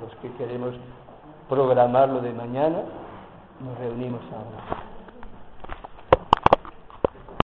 [0.00, 0.74] los que queremos
[1.48, 2.82] programar lo de mañana,
[3.60, 4.91] nos reunimos ahora.